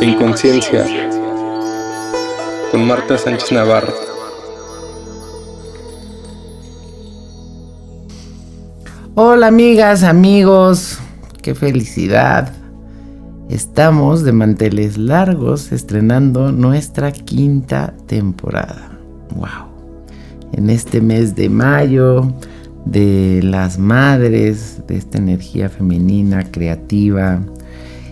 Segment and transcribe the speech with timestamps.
[0.00, 0.86] En conciencia.
[2.70, 3.92] Con Marta Sánchez Navarro.
[9.14, 10.98] Hola amigas, amigos,
[11.42, 12.50] qué felicidad.
[13.50, 18.98] Estamos de manteles largos estrenando nuestra quinta temporada.
[19.34, 19.68] ¡Wow!
[20.52, 22.32] En este mes de mayo,
[22.86, 27.38] de las madres, de esta energía femenina, creativa.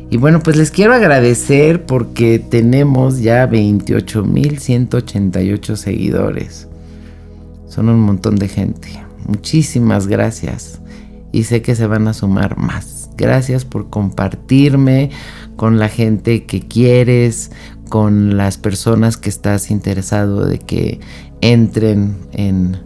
[0.08, 6.68] Y bueno, pues les quiero agradecer porque tenemos ya 28.188 seguidores.
[7.66, 8.88] Son un montón de gente.
[9.26, 10.80] Muchísimas gracias.
[11.32, 12.96] Y sé que se van a sumar más.
[13.16, 15.10] Gracias por compartirme
[15.56, 17.50] con la gente que quieres,
[17.88, 21.00] con las personas que estás interesado de que
[21.40, 22.78] entren en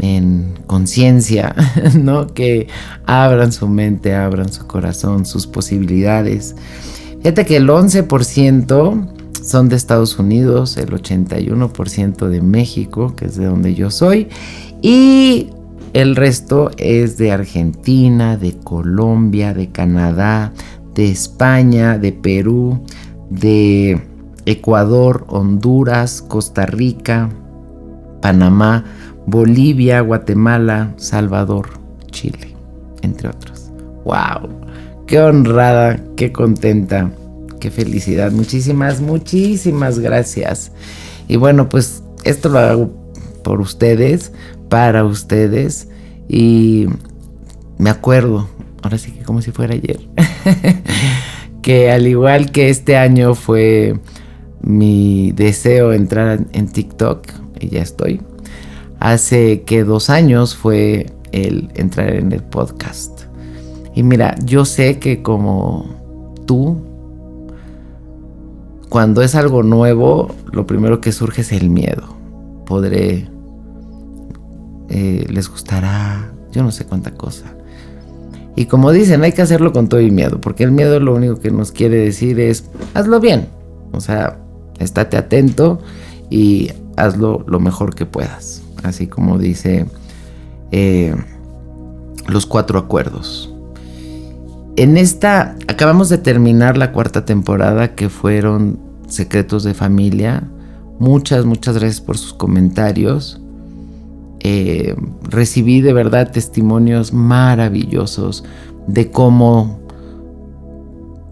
[0.00, 1.54] en conciencia,
[1.94, 2.26] ¿no?
[2.28, 2.68] Que
[3.06, 6.54] abran su mente, abran su corazón, sus posibilidades.
[7.22, 13.46] Fíjate que el 11% son de Estados Unidos, el 81% de México, que es de
[13.46, 14.28] donde yo soy,
[14.82, 15.50] y
[15.94, 20.52] el resto es de Argentina, de Colombia, de Canadá,
[20.94, 22.84] de España, de Perú,
[23.30, 24.00] de
[24.44, 27.30] Ecuador, Honduras, Costa Rica,
[28.20, 28.84] Panamá,
[29.30, 31.68] Bolivia, Guatemala, Salvador,
[32.10, 32.54] Chile,
[33.02, 33.70] entre otros.
[34.04, 34.48] ¡Wow!
[35.06, 36.00] ¡Qué honrada!
[36.16, 37.10] ¡Qué contenta!
[37.60, 38.32] ¡Qué felicidad!
[38.32, 40.72] Muchísimas, muchísimas gracias.
[41.28, 42.90] Y bueno, pues esto lo hago
[43.44, 44.32] por ustedes,
[44.70, 45.88] para ustedes.
[46.26, 46.86] Y
[47.76, 48.48] me acuerdo,
[48.82, 50.00] ahora sí que como si fuera ayer,
[51.62, 54.00] que al igual que este año fue
[54.62, 57.26] mi deseo entrar en TikTok,
[57.60, 58.22] y ya estoy
[59.00, 63.22] hace que dos años fue el entrar en el podcast.
[63.94, 66.78] Y mira, yo sé que como tú,
[68.88, 72.16] cuando es algo nuevo, lo primero que surge es el miedo.
[72.66, 73.28] Podré,
[74.88, 77.54] eh, les gustará, yo no sé cuánta cosa.
[78.56, 81.38] Y como dicen, hay que hacerlo con todo el miedo, porque el miedo lo único
[81.38, 82.64] que nos quiere decir es,
[82.94, 83.48] hazlo bien.
[83.92, 84.38] O sea,
[84.78, 85.80] estate atento
[86.28, 89.86] y hazlo lo mejor que puedas así como dice
[90.70, 91.14] eh,
[92.26, 93.52] los cuatro acuerdos.
[94.76, 98.78] En esta, acabamos de terminar la cuarta temporada que fueron
[99.08, 100.48] Secretos de Familia.
[101.00, 103.40] Muchas, muchas gracias por sus comentarios.
[104.40, 108.44] Eh, recibí de verdad testimonios maravillosos
[108.86, 109.80] de cómo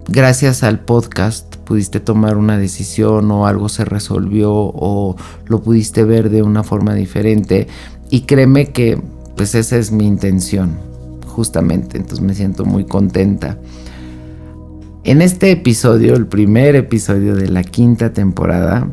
[0.08, 6.30] gracias al podcast pudiste tomar una decisión o algo se resolvió o lo pudiste ver
[6.30, 7.66] de una forma diferente.
[8.08, 9.02] Y créeme que
[9.36, 10.76] pues esa es mi intención,
[11.26, 11.98] justamente.
[11.98, 13.58] Entonces me siento muy contenta.
[15.04, 18.88] En este episodio, el primer episodio de la quinta temporada,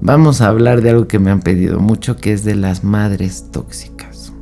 [0.00, 3.46] vamos a hablar de algo que me han pedido mucho, que es de las madres
[3.50, 4.32] tóxicas.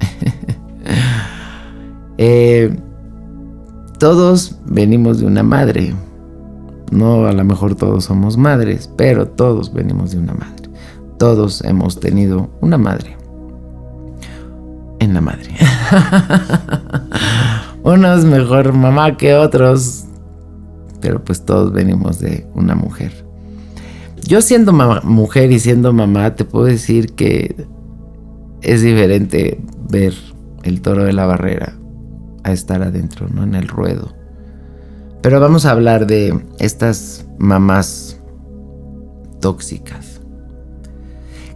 [2.22, 2.76] Eh,
[4.00, 5.94] todos venimos de una madre,
[6.90, 10.70] no, a lo mejor todos somos madres, pero todos venimos de una madre.
[11.18, 13.18] Todos hemos tenido una madre.
[15.00, 15.50] En la madre.
[17.82, 20.06] Unos mejor mamá que otros,
[21.02, 23.26] pero pues todos venimos de una mujer.
[24.26, 27.66] Yo siendo mujer y siendo mamá, te puedo decir que
[28.62, 30.14] es diferente ver
[30.62, 31.79] el toro de la barrera
[32.44, 33.42] a estar adentro, ¿no?
[33.42, 34.14] En el ruedo.
[35.22, 38.18] Pero vamos a hablar de estas mamás
[39.40, 40.20] tóxicas.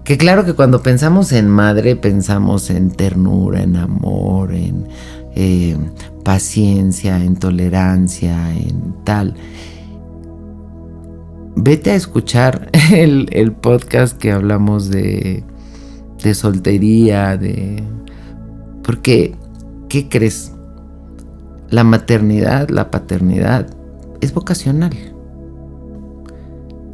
[0.04, 4.86] Que claro que cuando pensamos en madre pensamos en ternura, en amor, en
[5.34, 5.78] eh,
[6.24, 9.34] paciencia, en tolerancia, en tal.
[11.56, 15.44] Vete a escuchar el, podcast que hablamos de,
[16.22, 17.82] de soltería, de...
[18.82, 19.34] Porque,
[19.88, 20.53] ¿qué crees?
[21.70, 23.66] La maternidad, la paternidad
[24.20, 24.92] es vocacional.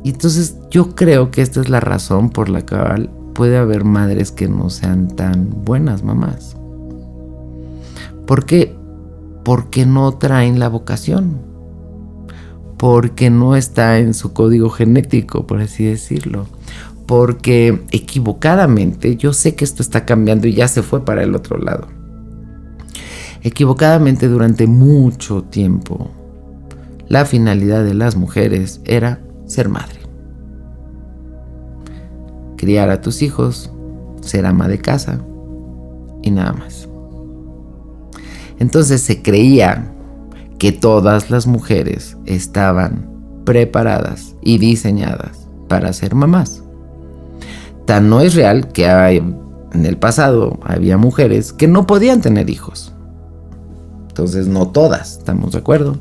[0.03, 4.33] Y entonces yo creo que esta es la razón por la cual puede haber madres
[4.33, 6.57] que no sean tan buenas mamás.
[8.27, 8.77] ¿Por qué?
[9.45, 11.39] Porque no traen la vocación.
[12.79, 16.47] Porque no está en su código genético, por así decirlo.
[17.07, 21.59] Porque equivocadamente, yo sé que esto está cambiando y ya se fue para el otro
[21.59, 22.00] lado
[23.43, 26.11] equivocadamente durante mucho tiempo.
[27.09, 30.01] La finalidad de las mujeres era ser madre.
[32.57, 33.73] Criar a tus hijos,
[34.21, 35.21] ser ama de casa
[36.23, 36.89] y nada más.
[38.59, 39.93] Entonces se creía
[40.59, 43.09] que todas las mujeres estaban
[43.45, 46.63] preparadas y diseñadas para ser mamás.
[47.87, 52.93] Tan no es real que en el pasado había mujeres que no podían tener hijos.
[54.11, 55.97] Entonces no todas, ¿estamos de acuerdo?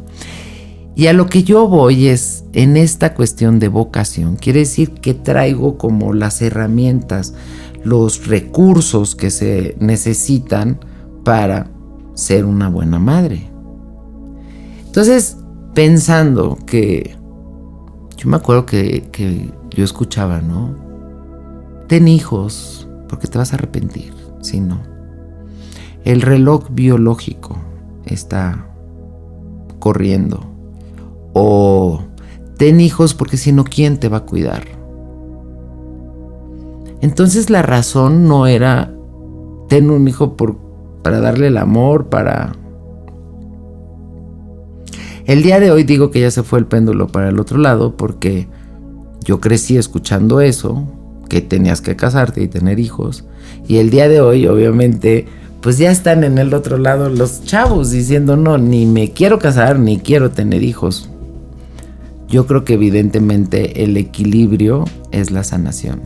[0.96, 4.36] Y a lo que yo voy es en esta cuestión de vocación.
[4.36, 7.36] Quiere decir que traigo como las herramientas,
[7.84, 10.80] los recursos que se necesitan
[11.24, 11.72] para
[12.16, 13.50] ser una buena madre.
[14.88, 15.38] Entonces,
[15.74, 17.16] pensando que
[18.18, 20.76] yo me acuerdo que, yo escuchaba, ¿no?
[21.88, 24.82] Ten hijos, porque te vas a arrepentir, si no.
[26.04, 27.69] El reloj biológico
[28.14, 28.68] está
[29.80, 30.46] corriendo.
[31.34, 32.02] O
[32.58, 34.64] ten hijos porque si no, ¿quién te va a cuidar?
[37.02, 38.94] Entonces la razón no era
[39.70, 40.58] ten un hijo por,
[41.02, 42.54] para darle el amor, para...
[45.26, 47.96] El día de hoy digo que ya se fue el péndulo para el otro lado
[47.96, 48.48] porque
[49.24, 50.88] yo crecí escuchando eso,
[51.30, 53.26] que tenías que casarte y tener hijos.
[53.68, 55.28] Y el día de hoy, obviamente,
[55.62, 59.78] pues ya están en el otro lado los chavos diciendo, no, ni me quiero casar,
[59.78, 61.10] ni quiero tener hijos.
[62.30, 66.02] Yo creo que evidentemente el equilibrio es la sanación.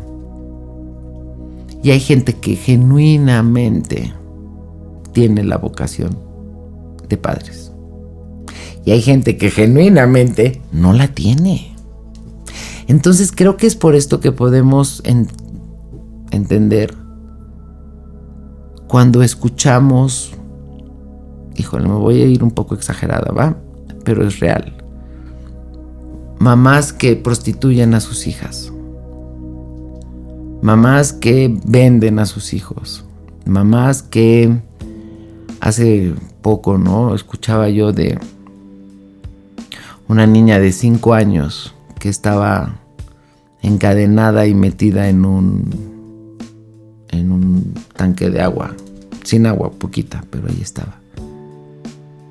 [1.84, 4.14] Y hay gente que genuinamente
[5.12, 6.18] tiene la vocación
[7.10, 7.72] de padres.
[8.86, 11.76] Y hay gente que genuinamente no la tiene.
[12.88, 15.04] Entonces creo que es por esto que podemos
[16.32, 17.03] entender
[18.94, 20.36] cuando escuchamos,
[21.56, 23.58] híjole, me voy a ir un poco exagerada, ¿va?
[24.06, 24.72] Pero es real.
[26.38, 28.72] Mamás que prostituyen a sus hijas.
[30.62, 33.04] Mamás que venden a sus hijos.
[33.48, 34.62] Mamás que
[35.60, 36.14] hace
[36.44, 37.16] poco, ¿no?
[37.16, 38.20] Escuchaba yo de
[40.08, 42.76] una niña de 5 años que estaba
[43.64, 45.94] encadenada y metida en un
[47.14, 48.76] en un tanque de agua,
[49.24, 51.00] sin agua, poquita, pero ahí estaba.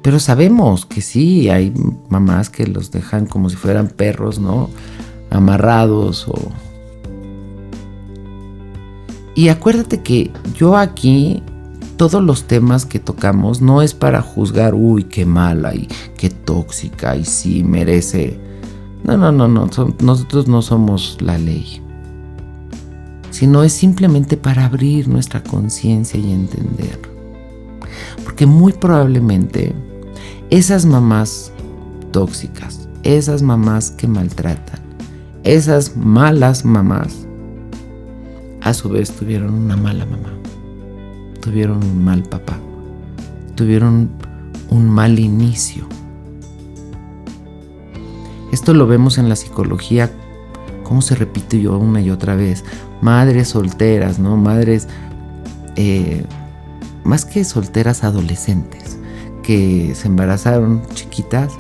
[0.03, 1.73] Pero sabemos que sí, hay
[2.09, 4.69] mamás que los dejan como si fueran perros, ¿no?
[5.31, 6.53] Amarrados o...
[9.35, 11.43] Y acuérdate que yo aquí,
[11.97, 17.17] todos los temas que tocamos no es para juzgar, uy, qué mala y qué tóxica
[17.17, 18.39] y sí merece...
[19.05, 19.69] No, no, no, no,
[20.01, 21.83] nosotros no somos la ley
[23.33, 27.01] sino es simplemente para abrir nuestra conciencia y entender.
[28.23, 29.75] Porque muy probablemente
[30.51, 31.51] esas mamás
[32.13, 34.81] tóxicas, esas mamás que maltratan,
[35.45, 37.27] esas malas mamás,
[38.61, 40.35] a su vez tuvieron una mala mamá,
[41.41, 42.59] tuvieron un mal papá,
[43.57, 44.11] tuvieron
[44.69, 45.89] un mal inicio.
[48.53, 50.11] Esto lo vemos en la psicología,
[50.85, 52.63] cómo se repite yo una y otra vez
[53.03, 54.37] madres solteras, ¿no?
[54.37, 54.89] Madres,
[55.77, 56.25] eh,
[57.05, 58.99] más que solteras, adolescentes,
[59.43, 61.53] que se embarazaron chiquitas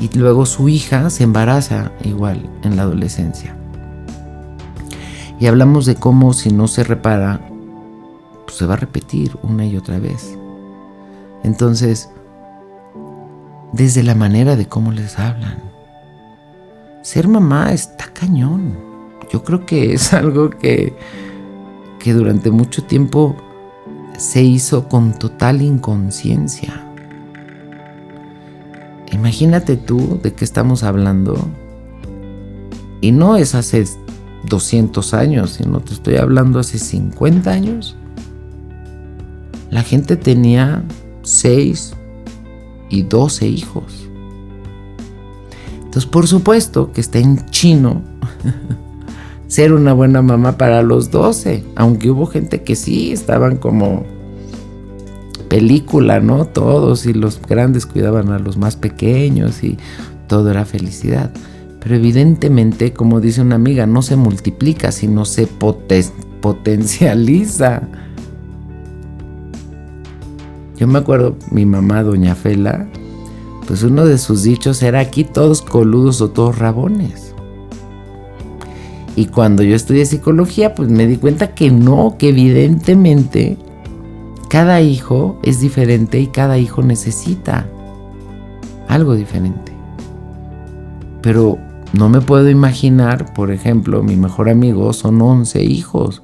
[0.00, 3.56] y luego su hija se embaraza igual en la adolescencia.
[5.38, 7.40] Y hablamos de cómo si no se repara,
[8.44, 10.36] pues se va a repetir una y otra vez.
[11.44, 12.10] Entonces,
[13.72, 15.62] desde la manera de cómo les hablan,
[17.02, 18.93] ser mamá está cañón
[19.30, 20.94] yo creo que es algo que,
[21.98, 23.36] que durante mucho tiempo
[24.16, 26.80] se hizo con total inconsciencia.
[29.12, 31.36] Imagínate tú de qué estamos hablando.
[33.00, 33.84] Y no es hace
[34.48, 37.96] 200 años, sino te estoy hablando hace 50 años.
[39.70, 40.82] La gente tenía
[41.22, 41.94] 6
[42.90, 44.08] y 12 hijos.
[45.76, 48.02] Entonces, por supuesto que está en chino
[49.46, 54.04] ser una buena mamá para los 12, aunque hubo gente que sí estaban como
[55.48, 56.46] película, ¿no?
[56.46, 59.78] Todos y los grandes cuidaban a los más pequeños y
[60.26, 61.30] todo era felicidad.
[61.80, 65.46] Pero evidentemente, como dice una amiga, no se multiplica, sino se
[66.40, 67.82] potencializa.
[70.78, 72.88] Yo me acuerdo, mi mamá, doña Fela,
[73.66, 77.33] pues uno de sus dichos era aquí todos coludos o todos rabones.
[79.16, 83.56] Y cuando yo estudié psicología, pues me di cuenta que no, que evidentemente
[84.48, 87.66] cada hijo es diferente y cada hijo necesita
[88.88, 89.72] algo diferente.
[91.22, 91.58] Pero
[91.92, 96.22] no me puedo imaginar, por ejemplo, mi mejor amigo son 11 hijos.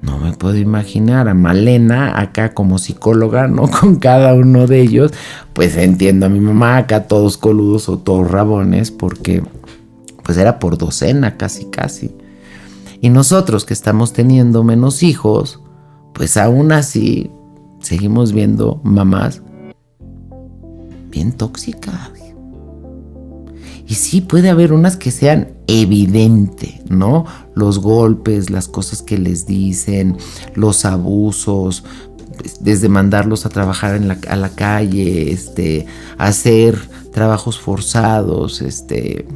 [0.00, 3.68] no me puedo imaginar a Malena acá como psicóloga, ¿no?
[3.80, 5.12] Con cada uno de ellos.
[5.54, 9.42] Pues entiendo a mi mamá acá todos coludos o todos rabones porque
[10.28, 12.14] pues era por docena casi casi.
[13.00, 15.58] Y nosotros que estamos teniendo menos hijos,
[16.12, 17.30] pues aún así
[17.80, 19.40] seguimos viendo mamás
[21.08, 22.10] bien tóxicas.
[23.86, 27.24] Y sí, puede haber unas que sean evidente, ¿no?
[27.54, 30.18] Los golpes, las cosas que les dicen,
[30.54, 31.84] los abusos,
[32.60, 35.86] desde mandarlos a trabajar en la, a la calle, este,
[36.18, 36.78] hacer
[37.14, 39.26] trabajos forzados, este,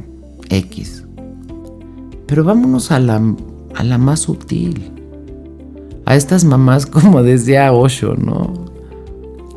[0.49, 1.03] X.
[2.27, 3.21] Pero vámonos a la,
[3.75, 4.91] a la más sutil.
[6.05, 8.53] A estas mamás, como decía Osho, ¿no?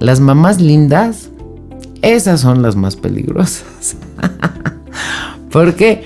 [0.00, 1.30] Las mamás lindas,
[2.02, 3.96] esas son las más peligrosas.
[5.50, 6.04] Porque,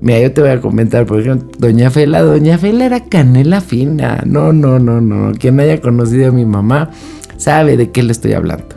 [0.00, 4.22] mira, yo te voy a comentar, por ejemplo, Doña Fela, Doña Fela era canela fina.
[4.24, 5.32] No, no, no, no.
[5.32, 6.90] Quien haya conocido a mi mamá
[7.36, 8.76] sabe de qué le estoy hablando.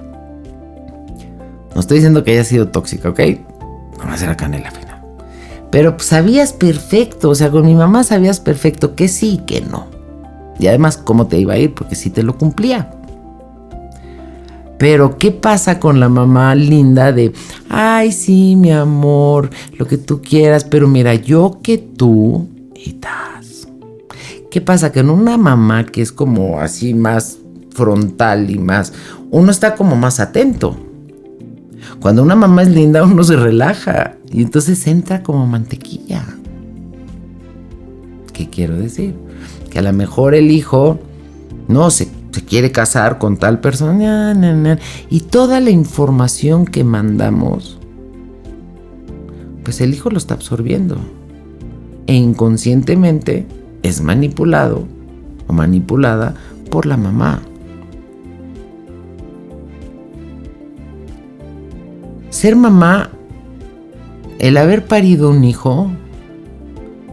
[1.76, 3.20] No estoy diciendo que haya sido tóxica, ¿ok?
[4.00, 4.89] Nomás era canela fina.
[5.72, 9.88] Pero sabías perfecto, o sea, con mi mamá sabías perfecto que sí y que no.
[10.60, 12.92] Y además, cómo te iba a ir, porque sí te lo cumplía.
[14.78, 17.34] Pero, ¿qué pasa con la mamá linda de,
[17.70, 23.00] ay, sí, mi amor, lo que tú quieras, pero mira, yo que tú, y.
[24.50, 24.92] ¿Qué pasa?
[24.96, 27.38] En una mamá que es como así más
[27.70, 28.94] frontal y más,
[29.30, 30.76] uno está como más atento.
[32.02, 36.26] Cuando una mamá es linda, uno se relaja y entonces entra como mantequilla.
[38.34, 39.16] ¿Qué quiero decir?
[39.70, 41.00] Que a lo mejor el hijo
[41.68, 44.78] no se se quiere casar con tal persona,
[45.10, 47.80] y toda la información que mandamos,
[49.64, 50.98] pues el hijo lo está absorbiendo.
[52.08, 53.46] E inconscientemente
[53.84, 54.88] es manipulado
[55.48, 56.36] o manipulada
[56.70, 57.42] por la mamá.
[62.30, 63.12] Ser mamá,
[64.40, 65.92] el haber parido un hijo,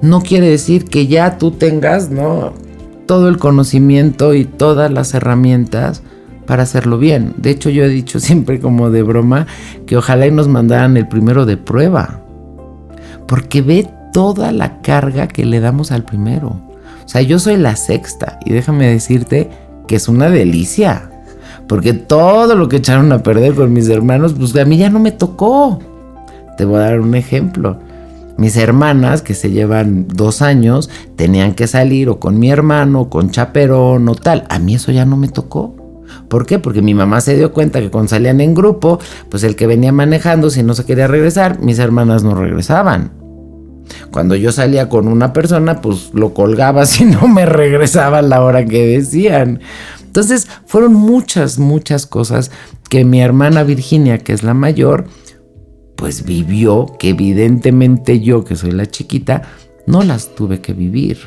[0.03, 2.53] no quiere decir que ya tú tengas, ¿no?
[3.07, 6.03] todo el conocimiento y todas las herramientas
[6.47, 7.33] para hacerlo bien.
[7.39, 9.47] De hecho, yo he dicho siempre como de broma
[9.87, 12.21] que ojalá y nos mandaran el primero de prueba.
[13.27, 16.61] Porque ve toda la carga que le damos al primero.
[17.05, 19.51] O sea, yo soy la sexta y déjame decirte
[19.87, 21.11] que es una delicia.
[21.69, 25.01] Porque todo lo que echaron a perder con mis hermanos, pues a mí ya no
[25.01, 25.81] me tocó.
[26.57, 27.79] Te voy a dar un ejemplo.
[28.39, 33.31] Mis hermanas, que se llevan dos años, tenían que salir o con mi hermano, con
[33.31, 34.45] chaperón o tal.
[34.51, 35.75] A mí eso ya no me tocó.
[36.29, 36.59] ¿Por qué?
[36.59, 38.99] Porque mi mamá se dio cuenta que cuando salían en grupo,
[39.31, 43.13] pues el que venía manejando, si no se quería regresar, mis hermanas no regresaban.
[44.11, 48.43] Cuando yo salía con una persona, pues lo colgaba si no me regresaba a la
[48.43, 49.61] hora que decían.
[50.05, 52.51] Entonces fueron muchas, muchas cosas
[52.89, 55.07] que mi hermana Virginia, que es la mayor,
[55.97, 59.43] pues vivió que evidentemente yo, que soy la chiquita,
[59.87, 61.19] no las tuve que vivir.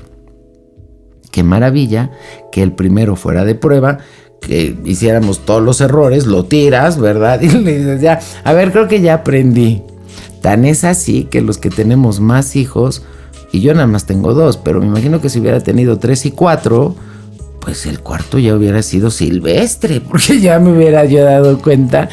[1.31, 2.11] Qué maravilla
[2.51, 3.99] que el primero fuera de prueba,
[4.41, 7.41] que hiciéramos todos los errores, lo tiras, ¿verdad?
[7.41, 9.83] Y le dices, ya, a ver, creo que ya aprendí.
[10.41, 13.03] Tan es así que los que tenemos más hijos,
[13.51, 16.31] y yo nada más tengo dos, pero me imagino que si hubiera tenido tres y
[16.31, 16.95] cuatro,
[17.59, 22.09] pues el cuarto ya hubiera sido silvestre, porque ya me hubiera yo dado cuenta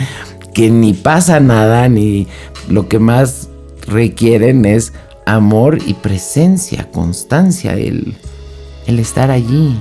[0.57, 2.29] que ni pasa nada, ni
[2.71, 3.51] lo que más
[3.87, 4.95] requieren es
[5.27, 8.17] amor y presencia, constancia, el,
[8.87, 9.79] el estar allí.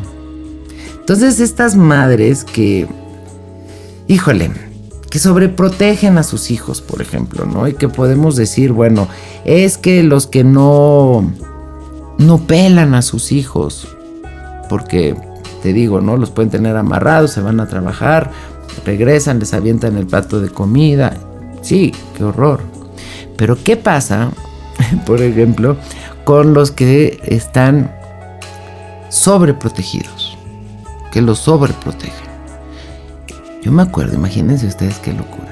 [1.00, 2.90] Entonces estas madres que,
[4.10, 4.52] híjole,
[5.10, 7.70] que sobreprotegen a sus hijos, por ejemplo, ¿no?
[7.70, 9.08] Y que podemos decir, bueno,
[9.46, 11.32] es que los que no,
[12.18, 13.88] no pelan a sus hijos,
[14.68, 15.16] porque
[15.64, 16.18] te digo, ¿no?
[16.18, 18.32] Los pueden tener amarrados, se van a trabajar,
[18.86, 21.14] regresan, les avientan el plato de comida.
[21.62, 22.62] Sí, qué horror.
[23.38, 24.32] Pero ¿qué pasa,
[25.06, 25.78] por ejemplo,
[26.24, 27.92] con los que están
[29.10, 30.38] sobreprotegidos?
[31.12, 32.26] Que los sobreprotegen.
[33.62, 35.50] Yo me acuerdo, imagínense ustedes qué locura.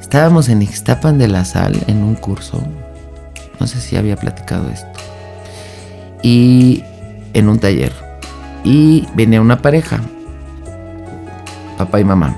[0.00, 2.62] Estábamos en Ixtapan de la Sal en un curso.
[3.58, 4.86] No sé si había platicado esto.
[6.22, 6.84] Y
[7.32, 7.92] en un taller.
[8.62, 10.00] Y venía una pareja
[11.76, 12.36] papá y mamá.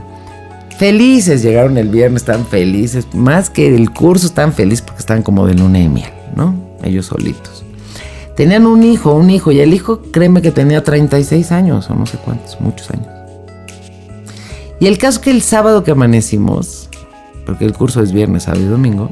[0.79, 3.07] Felices, llegaron el viernes, están felices.
[3.15, 6.55] Más que el curso, están felices porque están como de luna de miel, ¿no?
[6.83, 7.65] Ellos solitos.
[8.37, 12.05] Tenían un hijo, un hijo, y el hijo, créeme que tenía 36 años, o no
[12.05, 13.09] sé cuántos, muchos años.
[14.79, 16.91] Y el caso que el sábado que amanecimos,
[17.47, 19.09] porque el curso es viernes, sábado y domingo,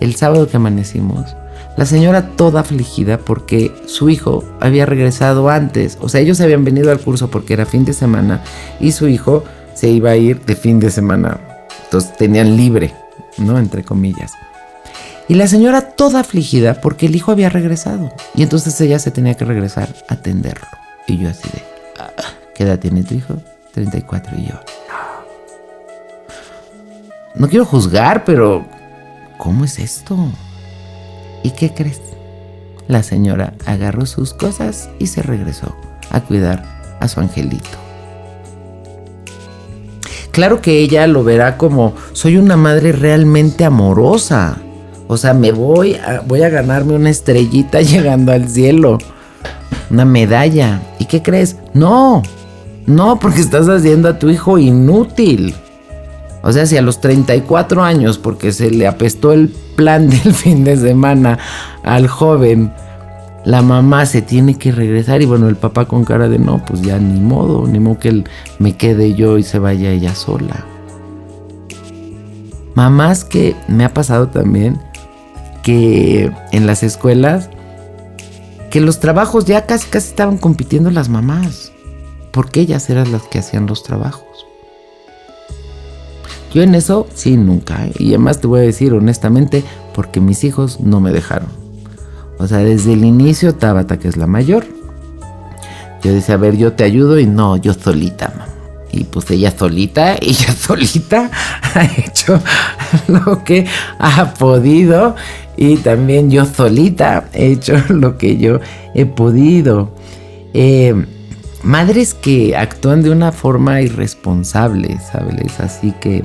[0.00, 1.34] el sábado que amanecimos,
[1.76, 5.98] La señora toda afligida porque su hijo había regresado antes.
[6.00, 8.42] O sea, ellos habían venido al curso porque era fin de semana
[8.78, 9.42] y su hijo
[9.74, 11.40] se iba a ir de fin de semana.
[11.84, 12.94] Entonces tenían libre,
[13.38, 13.58] ¿no?
[13.58, 14.32] Entre comillas.
[15.26, 18.12] Y la señora toda afligida porque el hijo había regresado.
[18.34, 20.68] Y entonces ella se tenía que regresar a atenderlo.
[21.08, 21.62] Y yo así de,
[22.54, 23.34] ¿qué edad tiene tu hijo?
[23.72, 24.60] 34 y yo.
[27.34, 28.64] No quiero juzgar, pero
[29.38, 30.16] ¿cómo es esto?
[31.44, 32.00] ¿Y qué crees?
[32.88, 35.76] La señora agarró sus cosas y se regresó
[36.10, 36.64] a cuidar
[36.98, 37.78] a su angelito.
[40.32, 44.56] Claro que ella lo verá como soy una madre realmente amorosa.
[45.06, 48.98] O sea, me voy a, voy a ganarme una estrellita llegando al cielo.
[49.90, 50.82] Una medalla.
[50.98, 51.56] ¿Y qué crees?
[51.74, 52.22] No.
[52.86, 55.54] No, porque estás haciendo a tu hijo inútil.
[56.42, 60.64] O sea, si a los 34 años, porque se le apestó el plan del fin
[60.64, 61.38] de semana
[61.82, 62.72] al joven,
[63.44, 66.80] la mamá se tiene que regresar y bueno, el papá con cara de no, pues
[66.80, 68.24] ya ni modo, ni modo que él
[68.58, 70.64] me quede yo y se vaya ella sola.
[72.74, 74.80] Mamás que me ha pasado también
[75.62, 77.50] que en las escuelas,
[78.70, 81.72] que los trabajos ya casi casi estaban compitiendo las mamás,
[82.32, 84.33] porque ellas eran las que hacían los trabajos.
[86.54, 87.84] Yo en eso, sí, nunca.
[87.84, 87.92] ¿eh?
[87.98, 91.48] Y además te voy a decir honestamente, porque mis hijos no me dejaron.
[92.38, 94.64] O sea, desde el inicio, Tabata, que es la mayor,
[96.04, 98.48] yo decía, a ver, yo te ayudo y no, yo solita, mamá.
[98.92, 101.28] Y pues ella solita, ella solita
[101.74, 102.40] ha hecho
[103.08, 103.66] lo que
[103.98, 105.16] ha podido.
[105.56, 108.60] Y también yo solita he hecho lo que yo
[108.94, 109.92] he podido.
[110.52, 110.94] Eh,
[111.64, 115.58] madres que actúan de una forma irresponsable, ¿sabes?
[115.58, 116.24] Así que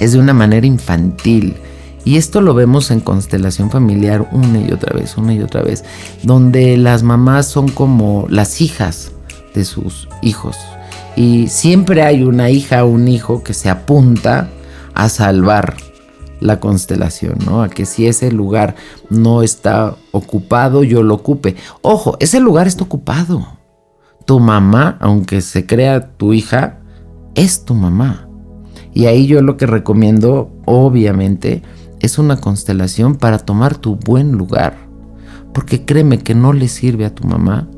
[0.00, 1.54] es de una manera infantil.
[2.04, 5.84] Y esto lo vemos en constelación familiar una y otra vez, una y otra vez,
[6.22, 9.12] donde las mamás son como las hijas
[9.54, 10.56] de sus hijos.
[11.14, 14.48] Y siempre hay una hija o un hijo que se apunta
[14.94, 15.76] a salvar
[16.40, 17.62] la constelación, ¿no?
[17.62, 18.74] A que si ese lugar
[19.10, 21.56] no está ocupado, yo lo ocupe.
[21.82, 23.46] Ojo, ese lugar está ocupado.
[24.24, 26.78] Tu mamá, aunque se crea tu hija,
[27.34, 28.29] es tu mamá.
[28.92, 31.62] Y ahí yo lo que recomiendo, obviamente,
[32.00, 34.76] es una constelación para tomar tu buen lugar.
[35.52, 37.68] Porque créeme que no le sirve a tu mamá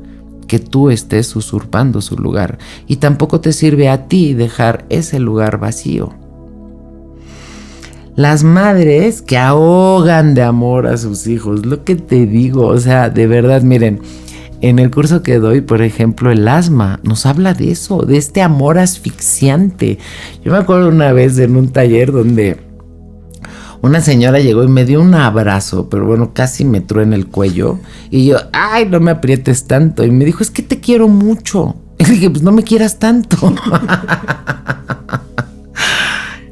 [0.47, 2.57] que tú estés usurpando su lugar.
[2.87, 6.13] Y tampoco te sirve a ti dejar ese lugar vacío.
[8.15, 13.09] Las madres que ahogan de amor a sus hijos, lo que te digo, o sea,
[13.09, 14.01] de verdad, miren,
[14.63, 18.41] en el curso que doy, por ejemplo, el asma, nos habla de eso, de este
[18.41, 19.97] amor asfixiante.
[20.41, 22.61] Yo me acuerdo una vez en un taller donde
[23.81, 27.79] una señora llegó y me dio un abrazo, pero bueno, casi me en el cuello.
[28.09, 30.05] Y yo, ay, no me aprietes tanto.
[30.05, 31.75] Y me dijo, es que te quiero mucho.
[31.97, 33.37] Y dije, pues no me quieras tanto.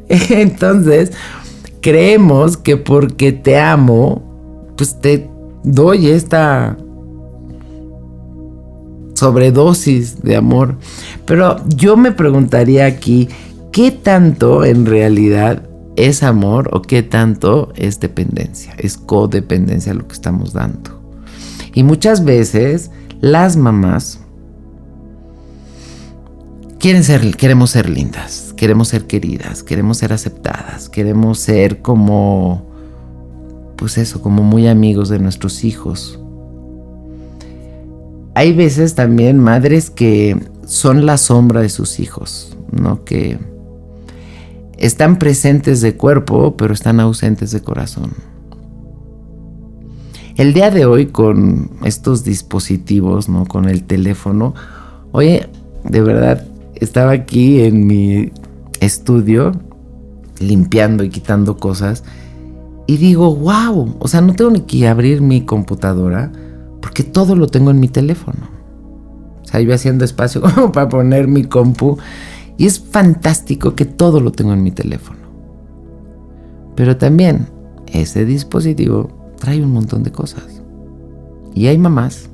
[0.09, 1.13] Entonces,
[1.81, 5.29] creemos que porque te amo, pues te
[5.63, 6.77] doy esta
[9.21, 10.77] sobredosis de amor.
[11.27, 13.29] Pero yo me preguntaría aquí,
[13.71, 18.73] ¿qué tanto en realidad es amor o qué tanto es dependencia?
[18.79, 20.99] Es codependencia lo que estamos dando.
[21.75, 24.21] Y muchas veces las mamás
[26.79, 32.65] quieren ser, queremos ser lindas, queremos ser queridas, queremos ser aceptadas, queremos ser como,
[33.75, 36.20] pues eso, como muy amigos de nuestros hijos
[38.33, 43.03] hay veces también madres que son la sombra de sus hijos, ¿no?
[43.03, 43.37] Que
[44.77, 48.13] están presentes de cuerpo, pero están ausentes de corazón.
[50.37, 53.45] El día de hoy con estos dispositivos, ¿no?
[53.45, 54.55] Con el teléfono,
[55.11, 55.49] oye,
[55.83, 58.31] de verdad, estaba aquí en mi
[58.79, 59.51] estudio
[60.39, 62.03] limpiando y quitando cosas
[62.87, 66.31] y digo, wow, o sea, no tengo ni que abrir mi computadora
[66.81, 68.49] porque todo lo tengo en mi teléfono.
[69.41, 71.97] O sea, yo haciendo espacio como para poner mi compu.
[72.57, 75.19] Y es fantástico que todo lo tengo en mi teléfono.
[76.75, 77.47] Pero también
[77.87, 80.61] ese dispositivo trae un montón de cosas.
[81.53, 82.29] Y hay mamás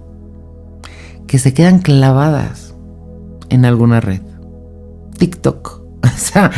[1.28, 2.76] que se quedan clavadas
[3.50, 4.22] en alguna red.
[5.18, 5.82] TikTok.
[6.18, 6.52] O sea,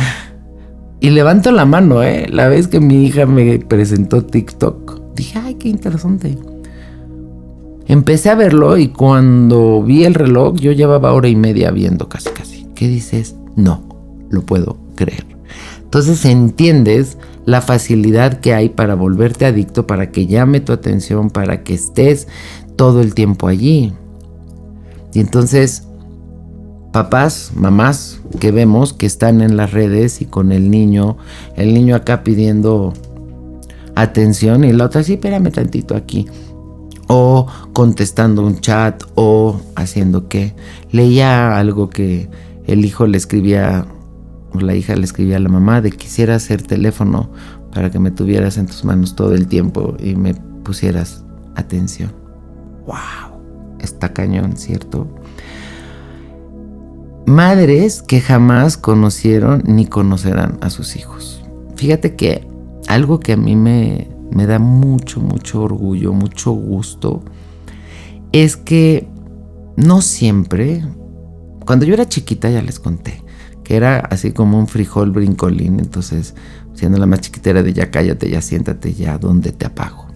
[1.00, 2.26] y levanto la mano, ¿eh?
[2.30, 6.38] La vez que mi hija me presentó TikTok, dije, ay, qué interesante.
[7.90, 12.30] Empecé a verlo y cuando vi el reloj yo llevaba hora y media viendo casi
[12.30, 12.68] casi.
[12.76, 13.34] ¿Qué dices?
[13.56, 13.82] No,
[14.30, 15.26] lo puedo creer.
[15.82, 21.64] Entonces entiendes la facilidad que hay para volverte adicto, para que llame tu atención, para
[21.64, 22.28] que estés
[22.76, 23.92] todo el tiempo allí.
[25.12, 25.88] Y entonces,
[26.92, 31.16] papás, mamás que vemos que están en las redes y con el niño,
[31.56, 32.92] el niño acá pidiendo
[33.96, 36.28] atención y la otra, sí, espérame tantito aquí.
[37.12, 40.54] O contestando un chat o haciendo que
[40.92, 42.30] leía algo que
[42.66, 43.84] el hijo le escribía
[44.52, 47.30] o la hija le escribía a la mamá de quisiera hacer teléfono
[47.72, 51.24] para que me tuvieras en tus manos todo el tiempo y me pusieras
[51.56, 52.12] atención.
[52.86, 53.40] ¡Wow!
[53.80, 55.08] Está cañón, ¿cierto?
[57.26, 61.42] Madres que jamás conocieron ni conocerán a sus hijos.
[61.76, 62.46] Fíjate que
[62.88, 67.22] algo que a mí me, me da mucho, mucho orgullo, mucho gusto,
[68.32, 69.08] es que
[69.76, 70.84] no siempre,
[71.64, 73.22] cuando yo era chiquita ya les conté,
[73.64, 76.34] que era así como un frijol brincolín, entonces
[76.74, 80.06] siendo la más chiquitera de ya cállate, ya siéntate, ya donde te apago.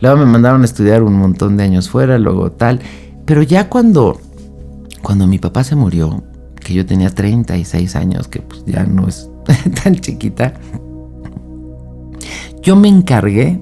[0.00, 2.80] Luego me mandaron a estudiar un montón de años fuera, luego tal,
[3.26, 4.20] pero ya cuando,
[5.02, 6.24] cuando mi papá se murió,
[6.60, 9.28] que yo tenía 36 años, que pues ya no es
[9.82, 10.54] tan chiquita,
[12.62, 13.60] yo me encargué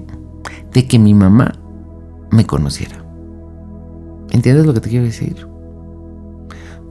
[0.73, 1.55] de que mi mamá
[2.31, 3.03] me conociera.
[4.31, 5.47] ¿Entiendes lo que te quiero decir?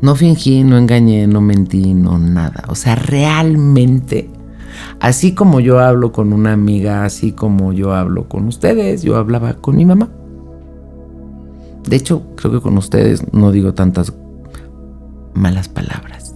[0.00, 2.64] No fingí, no engañé, no mentí, no nada.
[2.68, 4.30] O sea, realmente,
[5.00, 9.54] así como yo hablo con una amiga, así como yo hablo con ustedes, yo hablaba
[9.54, 10.08] con mi mamá.
[11.88, 14.12] De hecho, creo que con ustedes no digo tantas
[15.34, 16.34] malas palabras.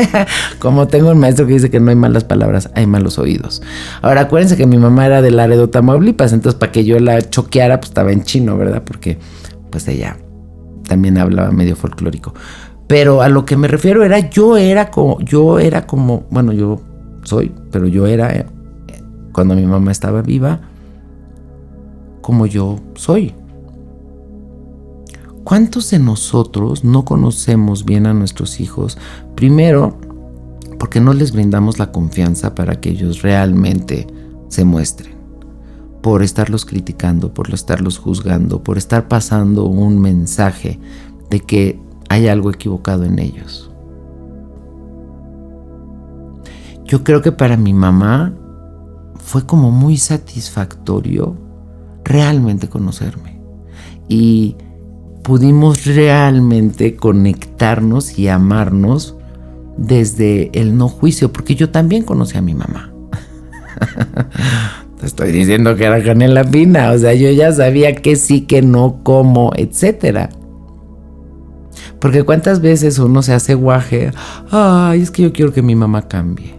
[0.58, 3.62] Como tengo un maestro que dice que no hay malas palabras, hay malos oídos.
[4.00, 7.80] Ahora, acuérdense que mi mamá era de Laredo, Tamaulipas, entonces para que yo la choqueara,
[7.80, 8.82] pues estaba en chino, ¿verdad?
[8.84, 9.18] Porque
[9.70, 10.16] pues ella
[10.86, 12.34] también hablaba medio folclórico.
[12.86, 16.80] Pero a lo que me refiero era, yo era como, yo era como, bueno, yo
[17.22, 18.46] soy, pero yo era, eh,
[19.32, 20.60] cuando mi mamá estaba viva,
[22.20, 23.34] como yo soy.
[25.44, 28.96] ¿Cuántos de nosotros no conocemos bien a nuestros hijos?
[29.34, 29.98] Primero,
[30.78, 34.06] porque no les brindamos la confianza para que ellos realmente
[34.48, 35.12] se muestren.
[36.00, 40.78] Por estarlos criticando, por estarlos juzgando, por estar pasando un mensaje
[41.30, 43.70] de que hay algo equivocado en ellos.
[46.84, 48.34] Yo creo que para mi mamá
[49.16, 51.36] fue como muy satisfactorio
[52.04, 53.40] realmente conocerme.
[54.08, 54.56] Y
[55.22, 59.16] pudimos realmente conectarnos y amarnos
[59.76, 62.92] desde el no juicio, porque yo también conocí a mi mamá.
[65.00, 68.62] Te estoy diciendo que era canela fina, o sea, yo ya sabía que sí, que
[68.62, 70.30] no, cómo, etcétera.
[71.98, 74.12] Porque cuántas veces uno se hace guaje,
[74.50, 76.54] ay, es que yo quiero que mi mamá cambie.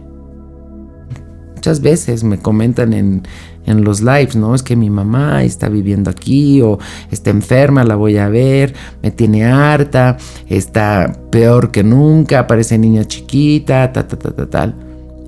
[1.54, 3.22] Muchas veces me comentan en,
[3.66, 4.54] en los lives, ¿no?
[4.54, 6.78] Es que mi mamá está viviendo aquí o
[7.10, 10.16] está enferma, la voy a ver, me tiene harta,
[10.48, 14.74] está peor que nunca, parece niña chiquita, ta, ta, ta, ta, tal.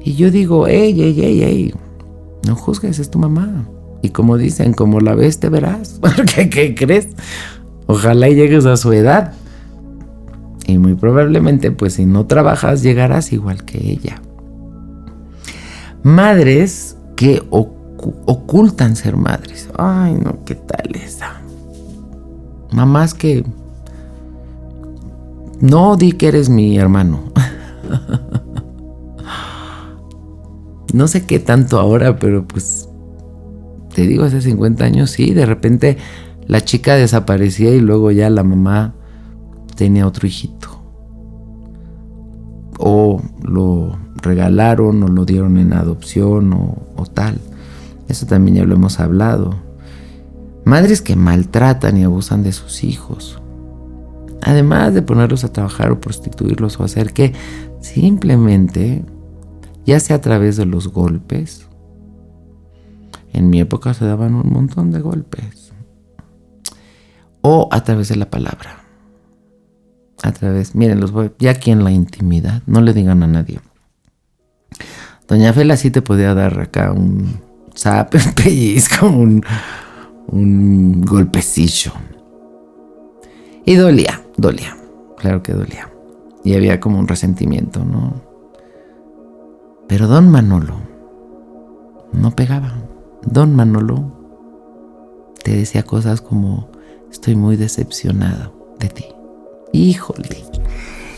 [0.03, 1.75] Y yo digo, ey, ey, ey, ey,
[2.47, 3.67] no juzgues, es tu mamá.
[4.03, 5.99] Y como dicen, como la ves, te verás.
[6.01, 7.09] Porque, ¿qué crees?
[7.87, 9.33] Ojalá llegues a su edad.
[10.67, 14.21] Y muy probablemente, pues si no trabajas, llegarás igual que ella.
[16.03, 17.43] Madres que
[18.27, 19.69] ocultan ser madres.
[19.77, 21.41] Ay, no, ¿qué tal esa?
[22.73, 23.45] Mamás que...
[25.61, 27.33] No di que eres mi hermano.
[30.93, 32.89] no sé qué tanto ahora, pero pues...
[33.95, 35.97] Te digo, hace 50 años sí, de repente
[36.47, 38.95] la chica desaparecía y luego ya la mamá
[39.75, 40.69] tenía otro hijito.
[42.79, 47.39] O lo regalaron o lo dieron en adopción o, o tal.
[48.09, 49.57] Eso también ya lo hemos hablado.
[50.65, 53.41] Madres que maltratan y abusan de sus hijos.
[54.43, 57.33] Además de ponerlos a trabajar o prostituirlos o hacer que
[57.81, 59.05] simplemente,
[59.85, 61.67] ya sea a través de los golpes,
[63.33, 65.73] en mi época se daban un montón de golpes,
[67.43, 68.85] o a través de la palabra.
[70.23, 73.61] A través, miren, los ya aquí en la intimidad, no le digan a nadie.
[75.29, 77.41] Doña Fela sí te podía dar acá un,
[77.77, 79.45] zap, pellizco, un,
[80.29, 81.93] un golpecillo.
[83.65, 84.77] Y dolía, dolía,
[85.19, 85.91] claro que dolía.
[86.45, 88.15] Y había como un resentimiento, ¿no?
[89.89, 90.77] Pero don Manolo
[92.13, 92.75] no pegaba.
[93.25, 94.13] Don Manolo
[95.43, 96.69] te decía cosas como,
[97.11, 99.05] estoy muy decepcionado de ti.
[99.73, 100.45] Híjole.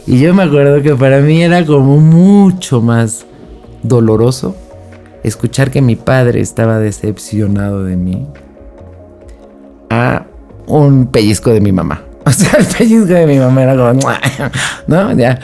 [0.06, 3.26] Y yo me acuerdo que para mí era como mucho más
[3.82, 4.56] doloroso
[5.22, 8.26] escuchar que mi padre estaba decepcionado de mí
[9.90, 10.26] a
[10.66, 12.02] un pellizco de mi mamá.
[12.24, 14.12] O sea, el pellizco de mi mamá era como,
[14.86, 15.12] ¿no?
[15.14, 15.40] Ya,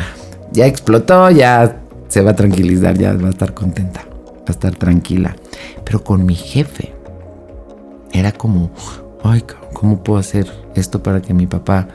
[0.52, 4.74] ya explotó, ya se va a tranquilizar, ya va a estar contenta, va a estar
[4.74, 5.34] tranquila.
[5.82, 6.92] Pero con mi jefe
[8.12, 8.70] era como,
[9.22, 11.88] ay, ¿cómo puedo hacer esto para que mi papá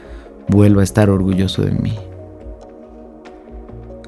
[0.48, 1.96] vuelva a estar orgulloso de mí?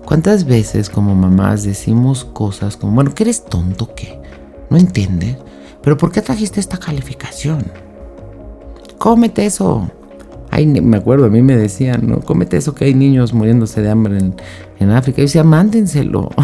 [0.05, 4.21] ¿Cuántas veces como mamás decimos cosas como, bueno, que eres tonto, ¿qué?
[4.69, 5.37] ¿No entiendes?
[5.83, 7.65] ¿Pero por qué trajiste esta calificación?
[8.99, 9.91] Cómete eso.
[10.51, 13.91] Ay, me acuerdo, a mí me decían, no, cómete eso que hay niños muriéndose de
[13.91, 14.19] hambre
[14.79, 15.19] en, África.
[15.19, 16.31] Yo decía, mándenselo.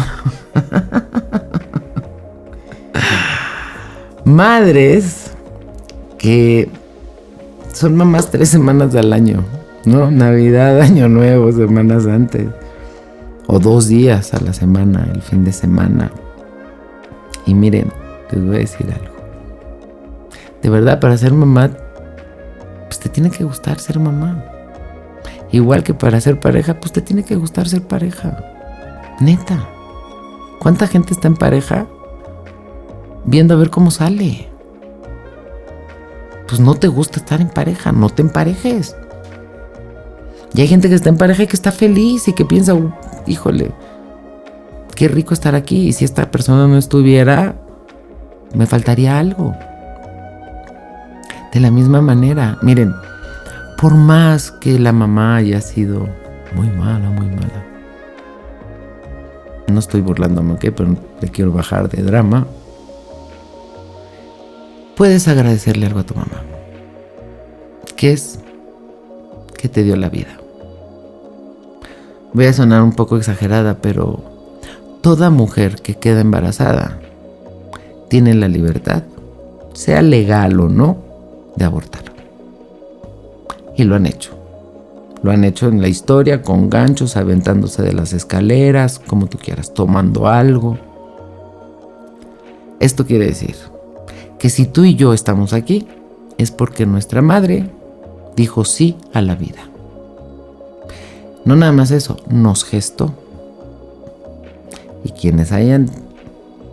[4.23, 5.31] Madres
[6.17, 6.69] que
[7.73, 9.43] son mamás tres semanas al año,
[9.85, 10.09] ¿no?
[10.11, 12.47] Navidad, Año Nuevo, semanas antes
[13.51, 16.11] o dos días a la semana, el fin de semana.
[17.47, 17.91] Y miren,
[18.29, 19.15] les voy a decir algo.
[20.61, 21.71] De verdad, para ser mamá,
[22.85, 24.45] pues te tiene que gustar ser mamá.
[25.51, 28.37] Igual que para ser pareja, pues te tiene que gustar ser pareja.
[29.19, 29.67] Neta.
[30.59, 31.87] ¿Cuánta gente está en pareja
[33.25, 34.47] viendo a ver cómo sale?
[36.47, 38.95] Pues no te gusta estar en pareja, no te emparejes.
[40.53, 42.75] Y hay gente que está en pareja y que está feliz y que piensa,
[43.27, 43.71] híjole,
[44.95, 45.87] qué rico estar aquí.
[45.87, 47.55] Y si esta persona no estuviera,
[48.55, 49.55] me faltaría algo.
[51.53, 52.93] De la misma manera, miren,
[53.79, 56.07] por más que la mamá haya sido
[56.55, 57.65] muy mala, muy mala.
[59.67, 60.65] No estoy burlándome, ¿ok?
[60.75, 62.47] Pero le quiero bajar de drama.
[64.95, 66.41] Puedes agradecerle algo a tu mamá.
[67.95, 68.39] ¿Qué es?
[69.59, 70.39] Que te dio la vida.
[72.31, 74.21] Voy a sonar un poco exagerada, pero
[75.01, 76.97] toda mujer que queda embarazada
[78.07, 79.03] tiene la libertad,
[79.73, 80.95] sea legal o no,
[81.57, 82.03] de abortar.
[83.75, 84.31] Y lo han hecho.
[85.23, 89.73] Lo han hecho en la historia con ganchos, aventándose de las escaleras, como tú quieras,
[89.73, 90.77] tomando algo.
[92.79, 93.57] Esto quiere decir
[94.37, 95.85] que si tú y yo estamos aquí,
[96.37, 97.69] es porque nuestra madre
[98.39, 99.69] dijo sí a la vida.
[101.43, 103.13] No nada más eso, nos gestó.
[105.03, 105.89] Y quienes hayan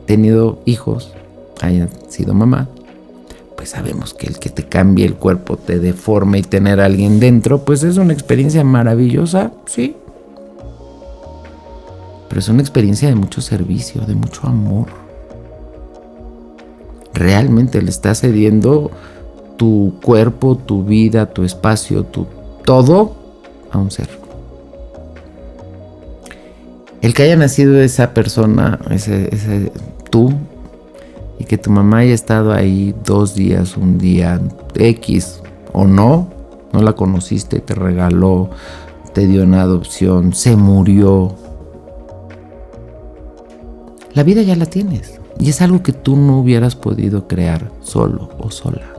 [0.07, 1.13] tenido hijos,
[1.61, 2.69] hayan sido mamá,
[3.57, 7.19] pues sabemos que el que te cambie el cuerpo, te deforme y tener a alguien
[7.19, 9.97] dentro, pues es una experiencia maravillosa, sí.
[12.29, 14.87] Pero es una experiencia de mucho servicio, de mucho amor.
[17.13, 18.93] Realmente le estás cediendo
[19.57, 22.27] tu cuerpo, tu vida, tu espacio, tu
[22.65, 23.13] todo
[23.71, 24.09] a un ser.
[27.03, 29.71] El que haya nacido esa persona, ese, ese
[30.11, 30.33] tú,
[31.39, 34.41] y que tu mamá haya estado ahí dos días, un día
[34.75, 35.41] X
[35.73, 36.29] o no,
[36.73, 38.51] no la conociste, te regaló,
[39.13, 41.35] te dio una adopción, se murió.
[44.15, 48.31] La vida ya la tienes y es algo que tú no hubieras podido crear solo
[48.39, 48.96] o sola.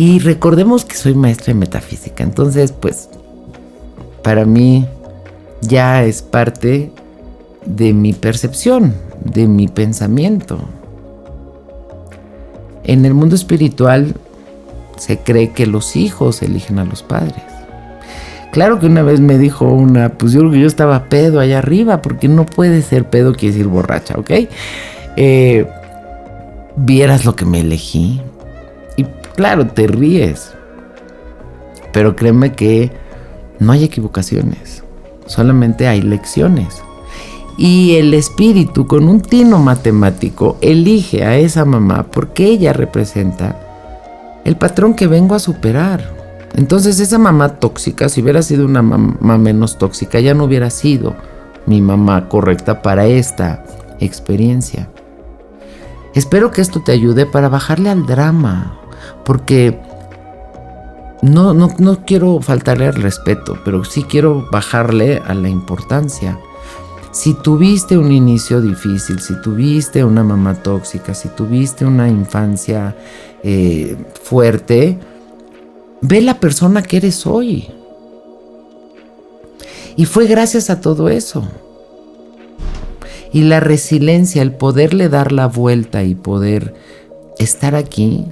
[0.00, 3.10] Y recordemos que soy maestra en metafísica, entonces pues
[4.22, 4.86] para mí
[5.60, 6.90] ya es parte
[7.66, 10.58] de mi percepción, de mi pensamiento.
[12.82, 14.14] En el mundo espiritual
[14.96, 17.44] se cree que los hijos eligen a los padres.
[18.52, 21.58] Claro que una vez me dijo una, pues yo creo que yo estaba pedo allá
[21.58, 24.30] arriba, porque no puede ser pedo, quiere decir borracha, ¿ok?
[25.16, 25.66] Eh,
[26.74, 28.22] vieras lo que me elegí.
[29.40, 30.52] Claro, te ríes.
[31.92, 32.92] Pero créeme que
[33.58, 34.80] no hay equivocaciones
[35.30, 36.82] solamente hay lecciones.
[37.56, 43.58] Y el espíritu con un tino matemático elige a esa mamá porque ella representa
[44.44, 46.18] el patrón que vengo a superar.
[46.54, 51.14] Entonces esa mamá tóxica, si hubiera sido una mamá menos tóxica, ya no hubiera sido
[51.66, 53.64] mi mamá correcta para esta
[54.00, 54.88] experiencia.
[56.14, 58.79] Espero que esto te ayude para bajarle al drama,
[59.30, 59.78] porque
[61.22, 66.36] no, no, no quiero faltarle al respeto, pero sí quiero bajarle a la importancia.
[67.12, 72.96] Si tuviste un inicio difícil, si tuviste una mamá tóxica, si tuviste una infancia
[73.44, 74.98] eh, fuerte,
[76.00, 77.68] ve la persona que eres hoy.
[79.94, 81.46] Y fue gracias a todo eso.
[83.32, 86.74] Y la resiliencia, el poderle dar la vuelta y poder
[87.38, 88.26] estar aquí,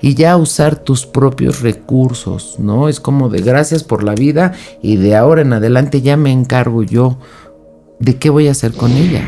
[0.00, 2.88] y ya usar tus propios recursos, ¿no?
[2.88, 6.82] Es como de gracias por la vida y de ahora en adelante ya me encargo
[6.82, 7.18] yo
[7.98, 9.22] de qué voy a hacer con ella.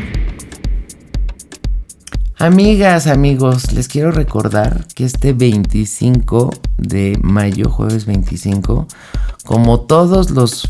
[2.37, 8.87] Amigas, amigos, les quiero recordar que este 25 de mayo, jueves 25,
[9.45, 10.67] como todos los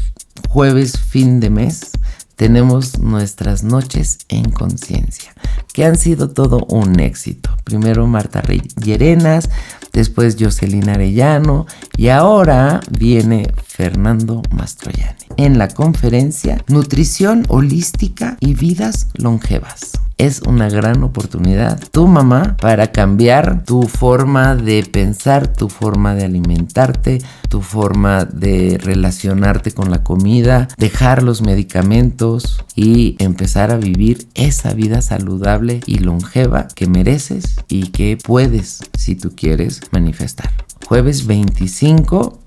[0.50, 1.91] jueves fin de mes,
[2.36, 5.34] tenemos nuestras noches en conciencia,
[5.74, 7.56] que han sido todo un éxito.
[7.63, 9.50] Primero Marta Rey Llerenas,
[9.91, 19.07] después Jocelyn Arellano y ahora viene Fernando Mastroianni en la conferencia Nutrición Holística y Vidas
[19.15, 26.13] Longevas es una gran oportunidad, tu mamá, para cambiar tu forma de pensar, tu forma
[26.13, 33.77] de alimentarte, tu forma de relacionarte con la comida, dejar los medicamentos y empezar a
[33.77, 40.51] vivir esa vida saludable y longeva que mereces y que puedes, si tú quieres, manifestar.
[40.86, 42.42] Jueves 25,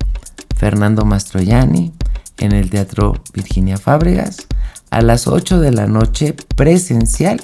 [0.57, 1.93] Fernando Mastroianni
[2.39, 4.47] en el Teatro Virginia Fábregas
[4.91, 7.41] a las 8 de la noche presencial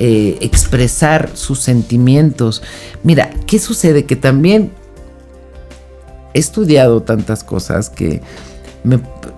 [0.00, 2.62] eh, expresar sus sentimientos.
[3.02, 4.04] Mira, ¿qué sucede?
[4.04, 4.70] Que también
[6.34, 8.22] he estudiado tantas cosas que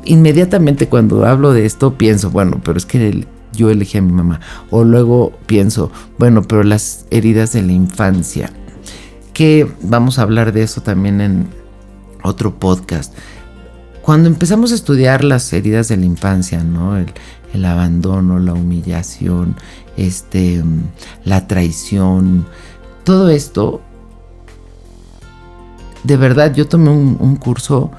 [0.04, 4.40] inmediatamente cuando hablo de esto pienso, bueno, pero es que yo elegí a mi mamá.
[4.68, 8.52] O luego pienso, bueno, pero las heridas de la infancia,
[9.32, 11.48] que vamos a hablar de eso también en
[12.22, 13.14] otro podcast.
[14.02, 16.98] Cuando empezamos a estudiar las heridas de la infancia, ¿no?
[16.98, 17.06] El,
[17.64, 19.56] abandono, la humillación,
[19.96, 20.62] este,
[21.24, 22.46] la traición,
[23.04, 23.80] todo esto,
[26.04, 27.90] de verdad yo tomé un, un curso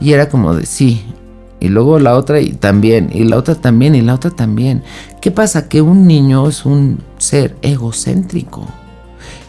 [0.00, 1.04] y era como de, sí,
[1.60, 4.82] y luego la otra y también, y la otra también, y la otra también.
[5.20, 5.68] ¿Qué pasa?
[5.68, 8.66] Que un niño es un ser egocéntrico.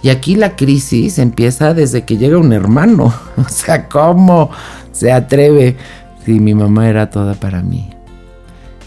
[0.03, 3.13] Y aquí la crisis empieza desde que llega un hermano.
[3.37, 4.51] O sea, ¿cómo
[4.91, 5.77] se atreve
[6.25, 7.89] si mi mamá era toda para mí?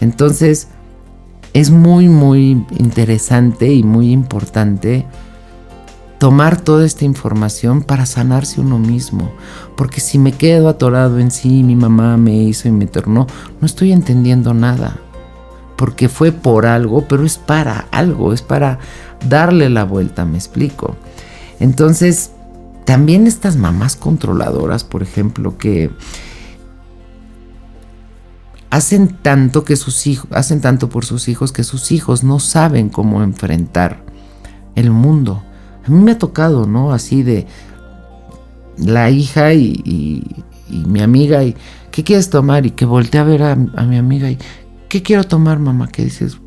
[0.01, 0.67] Entonces,
[1.53, 5.05] es muy, muy interesante y muy importante
[6.19, 9.31] tomar toda esta información para sanarse uno mismo.
[9.77, 13.27] Porque si me quedo atorado en sí, mi mamá me hizo y me tornó,
[13.61, 14.97] no estoy entendiendo nada.
[15.77, 18.79] Porque fue por algo, pero es para algo, es para
[19.27, 20.95] darle la vuelta, me explico.
[21.59, 22.31] Entonces,
[22.85, 25.89] también estas mamás controladoras, por ejemplo, que
[28.75, 32.89] hacen tanto que sus hijos, hacen tanto por sus hijos que sus hijos no saben
[32.89, 34.03] cómo enfrentar
[34.75, 35.41] el mundo
[35.85, 36.91] a mí me ha tocado, ¿no?
[36.91, 37.45] Así de
[38.77, 40.43] la hija y,
[40.87, 41.55] mi amiga y
[41.91, 42.65] ¿qué quieres tomar?
[42.65, 44.39] Y que volteé a ver a, mi amiga y
[44.89, 45.87] ¿qué quiero tomar, mamá?
[45.89, 46.39] ¿Qué dices?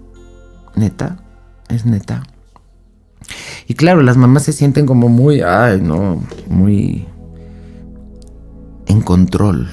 [0.75, 1.23] ¿Neta?
[1.69, 2.25] ¿Es neta?
[3.69, 7.07] Y claro, las mamás se sienten como muy, ay, no, muy
[8.87, 9.69] en control.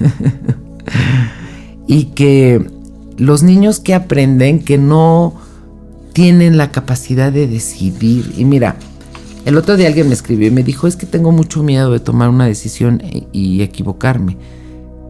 [1.86, 2.64] y que
[3.18, 5.34] los niños que aprenden que no
[6.12, 8.34] tienen la capacidad de decidir.
[8.36, 8.76] Y mira,
[9.44, 12.00] el otro día alguien me escribió y me dijo, es que tengo mucho miedo de
[12.00, 14.36] tomar una decisión y equivocarme.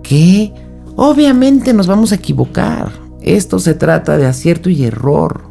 [0.02, 0.52] ¿Qué?
[0.96, 2.92] Obviamente nos vamos a equivocar.
[3.20, 5.42] Esto se trata de acierto y error.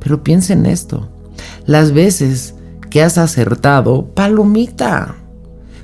[0.00, 1.08] Pero piensa en esto.
[1.66, 2.54] Las veces
[2.90, 5.16] que has acertado, palomita.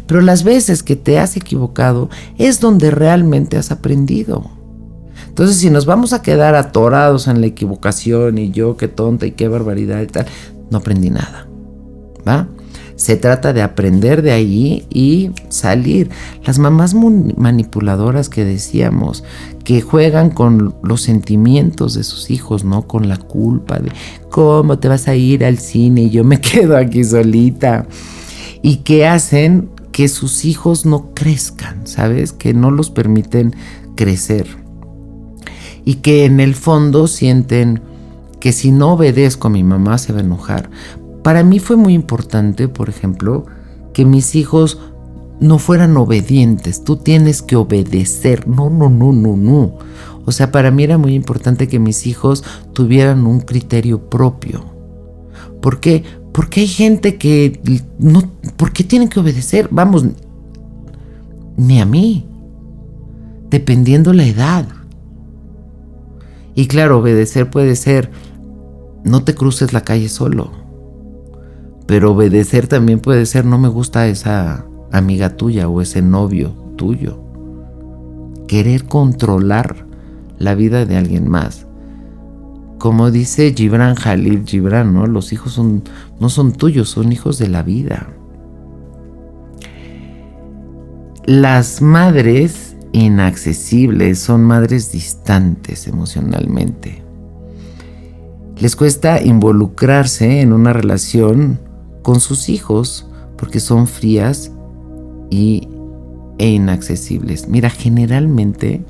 [0.07, 4.51] Pero las veces que te has equivocado es donde realmente has aprendido.
[5.29, 9.33] Entonces, si nos vamos a quedar atorados en la equivocación y yo qué tonta y
[9.33, 10.27] qué barbaridad y tal,
[10.71, 11.47] no aprendí nada.
[12.27, 12.49] ¿Va?
[12.97, 16.09] Se trata de aprender de ahí y salir.
[16.45, 19.23] Las mamás manipuladoras que decíamos,
[19.65, 22.87] que juegan con los sentimientos de sus hijos, ¿no?
[22.87, 23.93] Con la culpa de
[24.31, 27.87] cómo te vas a ir al cine y yo me quedo aquí solita.
[28.63, 32.35] Y que hacen que sus hijos no crezcan, ¿sabes?
[32.35, 33.57] Que no los permiten
[33.95, 34.47] crecer.
[35.87, 37.81] Y que en el fondo sienten
[38.39, 40.69] que si no obedezco a mi mamá se va a enojar.
[41.23, 43.47] Para mí fue muy importante, por ejemplo,
[43.95, 44.79] que mis hijos
[45.41, 46.85] no fueran obedientes.
[46.85, 48.47] Tú tienes que obedecer.
[48.47, 49.79] No, no, no, no, no.
[50.27, 52.45] O sea, para mí era muy importante que mis hijos
[52.75, 54.63] tuvieran un criterio propio.
[55.63, 56.05] ¿Por qué?
[56.37, 58.23] Porque hay gente que no...
[58.59, 59.69] ¿Por qué tienen que obedecer?
[59.71, 60.05] Vamos,
[61.57, 62.27] ni a mí.
[63.49, 64.67] Dependiendo la edad.
[66.55, 68.11] Y claro, obedecer puede ser,
[69.03, 70.51] no te cruces la calle solo.
[71.87, 77.19] Pero obedecer también puede ser, no me gusta esa amiga tuya o ese novio tuyo.
[78.47, 79.87] Querer controlar
[80.39, 81.67] la vida de alguien más.
[82.79, 85.07] Como dice Gibran Jalil Gibran, ¿no?
[85.07, 85.83] Los hijos son,
[86.21, 88.09] no son tuyos, son hijos de la vida.
[91.27, 97.03] Las madres inaccesibles son madres distantes emocionalmente.
[98.59, 101.61] Les cuesta involucrarse en una relación
[102.03, 103.07] con sus hijos
[103.37, 104.53] porque son frías
[105.29, 105.69] y,
[106.39, 107.49] e inaccesibles.
[107.49, 108.83] Mira, generalmente,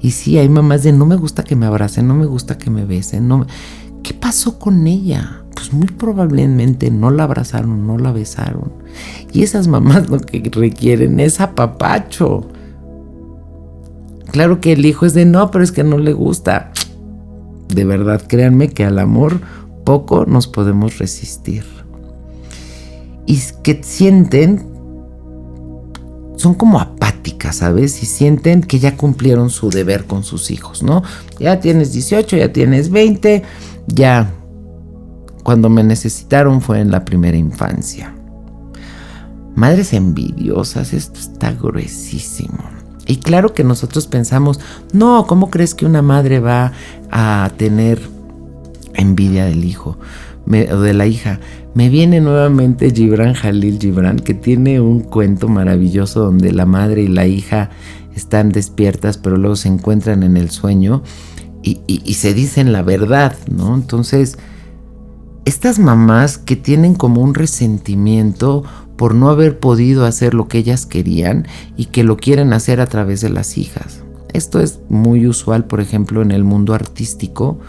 [0.00, 2.70] y sí, hay mamás de no me gusta que me abracen, no me gusta que
[2.70, 3.46] me besen, no
[4.02, 5.44] ¿Qué pasó con ella?
[5.58, 8.72] Pues muy probablemente no la abrazaron, no la besaron.
[9.32, 12.46] Y esas mamás lo que requieren es apapacho.
[14.30, 16.70] Claro que el hijo es de no, pero es que no le gusta.
[17.74, 19.40] De verdad, créanme que al amor
[19.84, 21.64] poco nos podemos resistir.
[23.26, 24.64] Y que sienten
[26.36, 28.00] son como apáticas, ¿sabes?
[28.00, 31.02] Y sienten que ya cumplieron su deber con sus hijos, ¿no?
[31.40, 33.42] Ya tienes 18, ya tienes 20,
[33.88, 34.30] ya
[35.42, 38.14] cuando me necesitaron fue en la primera infancia.
[39.54, 42.58] Madres envidiosas, esto está gruesísimo.
[43.06, 44.60] Y claro que nosotros pensamos,
[44.92, 46.72] no, ¿cómo crees que una madre va
[47.10, 48.00] a tener
[48.94, 49.98] envidia del hijo
[50.46, 51.40] o de la hija?
[51.78, 57.06] me viene nuevamente Gibran Jalil Gibran, que tiene un cuento maravilloso donde la madre y
[57.06, 57.70] la hija
[58.16, 61.04] están despiertas, pero luego se encuentran en el sueño
[61.62, 63.76] y, se dicen la verdad, ¿no?
[63.76, 64.38] Entonces,
[65.48, 68.64] estas mamás que tienen como un resentimiento
[68.96, 72.86] por no haber podido hacer lo que ellas querían y que lo quieren hacer a
[72.86, 74.02] través de las hijas.
[74.34, 77.60] Esto es muy usual, por ejemplo, en el mundo artístico.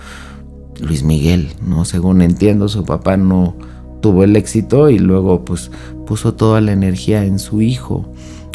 [0.82, 1.86] Luis Miguel, ¿no?
[1.86, 3.56] Según entiendo, su papá no,
[4.02, 5.72] tuvo el éxito y luego pues
[6.06, 8.12] puso toda la energía en su hijo.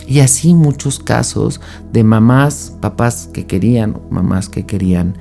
[0.06, 1.62] Y así muchos casos
[1.94, 5.16] de mamás, papás que querían, mamás que querían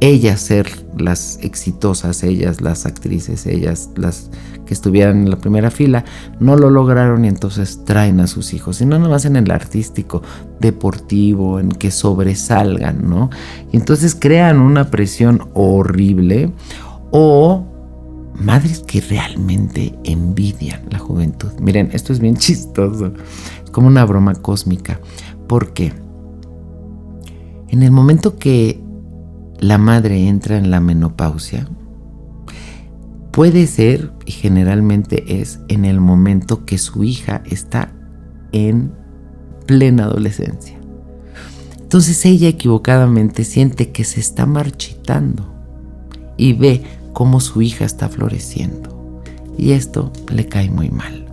[0.00, 4.30] ellas ser las exitosas, ellas las actrices, ellas las
[4.64, 6.04] que estuvieran en la primera fila,
[6.38, 8.80] no lo lograron y entonces traen a sus hijos.
[8.80, 10.22] Y no nomás en el artístico,
[10.58, 13.30] deportivo, en que sobresalgan, ¿no?
[13.72, 16.52] Y entonces crean una presión horrible
[17.10, 17.66] o
[18.34, 21.50] madres que realmente envidian la juventud.
[21.60, 23.12] Miren, esto es bien chistoso.
[23.64, 24.98] Es como una broma cósmica.
[25.46, 25.92] Porque
[27.68, 28.80] en el momento que
[29.60, 31.68] la madre entra en la menopausia,
[33.30, 37.92] puede ser, y generalmente es, en el momento que su hija está
[38.52, 38.92] en
[39.66, 40.78] plena adolescencia.
[41.78, 45.52] Entonces ella equivocadamente siente que se está marchitando
[46.36, 46.82] y ve
[47.12, 49.22] cómo su hija está floreciendo.
[49.58, 51.26] Y esto le cae muy mal.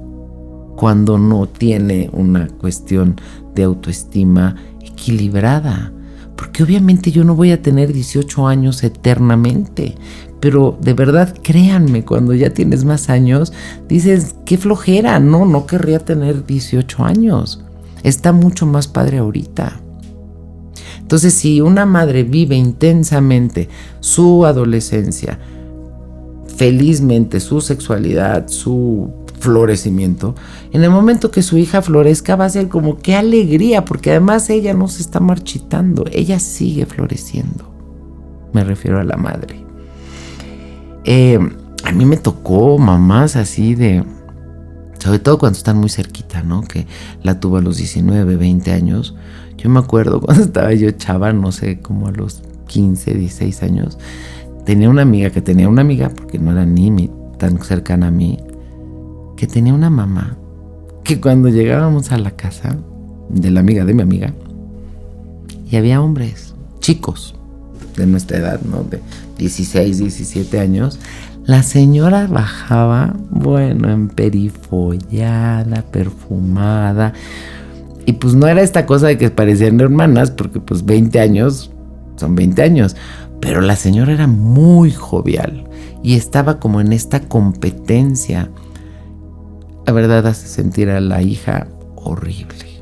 [0.75, 3.15] Cuando no tiene una cuestión
[3.55, 5.93] de autoestima equilibrada.
[6.37, 9.95] Porque obviamente yo no voy a tener 18 años eternamente.
[10.39, 13.51] Pero de verdad, créanme, cuando ya tienes más años,
[13.89, 17.63] dices, qué flojera, no, no querría tener 18 años.
[18.03, 19.81] Está mucho más padre ahorita.
[21.01, 23.67] Entonces, si una madre vive intensamente
[23.99, 25.39] su adolescencia,
[26.55, 29.11] felizmente su sexualidad, su
[29.47, 30.35] florecimiento,
[30.73, 34.49] en el momento que su hija florezca va a ser como qué alegría, porque además
[34.49, 37.71] ella no se está marchitando, ella sigue floreciendo.
[38.51, 39.63] Me refiero a la madre.
[41.05, 41.39] Eh,
[41.85, 44.03] a mí me tocó mamás así de,
[44.99, 46.61] sobre todo cuando están muy cerquita, ¿no?
[46.61, 46.87] Que
[47.23, 49.15] la tuvo a los 19, 20 años.
[49.57, 53.97] Yo me acuerdo cuando estaba yo chava, no sé, como a los 15, 16 años
[54.65, 58.37] tenía una amiga que tenía una amiga, porque no era ni tan cercana a mí,
[59.37, 60.37] que tenía una mamá
[61.05, 62.75] que cuando llegábamos a la casa
[63.29, 64.33] de la amiga de mi amiga,
[65.69, 67.35] y había hombres, chicos
[67.95, 68.83] de nuestra edad, ¿no?
[68.83, 69.01] De
[69.37, 70.99] 16, 17 años,
[71.45, 77.13] La señora bajaba, bueno, emperifollada, perfumada.
[78.05, 81.71] Y pues no era esta cosa de que parecían hermanas, porque pues 20 años
[82.17, 82.97] son 20 años.
[83.39, 85.69] Pero la señora era muy jovial
[86.03, 88.49] y estaba como en esta competencia.
[89.87, 92.81] La verdad hace sentir a la hija horrible.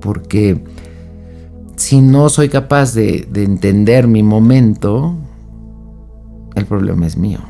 [0.00, 0.62] Porque
[1.76, 5.16] si no soy capaz de, de entender mi momento,
[6.54, 7.40] el problema es mío.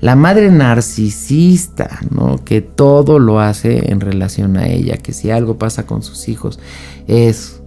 [0.00, 2.44] La madre narcisista, ¿no?
[2.44, 6.60] Que todo lo hace en relación a ella, que si algo pasa con sus hijos
[7.08, 7.60] es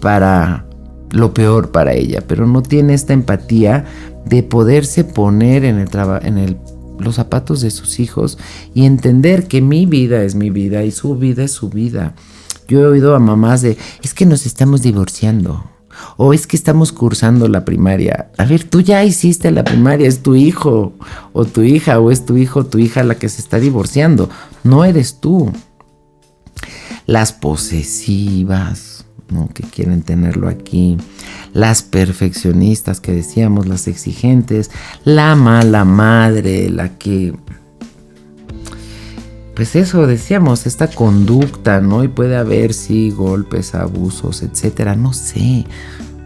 [0.00, 0.66] para
[1.10, 3.84] lo peor para ella, pero no tiene esta empatía
[4.26, 5.88] de poderse poner en, el
[6.22, 6.56] en el,
[7.00, 8.38] los zapatos de sus hijos
[8.74, 12.14] y entender que mi vida es mi vida y su vida es su vida.
[12.68, 15.64] Yo he oído a mamás de, es que nos estamos divorciando.
[16.16, 18.30] O es que estamos cursando la primaria.
[18.38, 20.94] A ver, tú ya hiciste la primaria, es tu hijo
[21.32, 24.30] o tu hija o es tu hijo o tu hija la que se está divorciando.
[24.62, 25.52] No eres tú.
[27.06, 28.89] Las posesivas,
[29.52, 30.96] que quieren tenerlo aquí.
[31.52, 34.70] Las perfeccionistas que decíamos, las exigentes.
[35.04, 37.34] La mala madre, la que
[39.54, 42.02] pues eso decíamos, esta conducta, ¿no?
[42.02, 45.66] Y puede haber, sí, golpes, abusos, etcétera, no sé.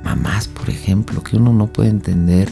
[0.05, 2.49] Mamás, por ejemplo, que uno no puede entender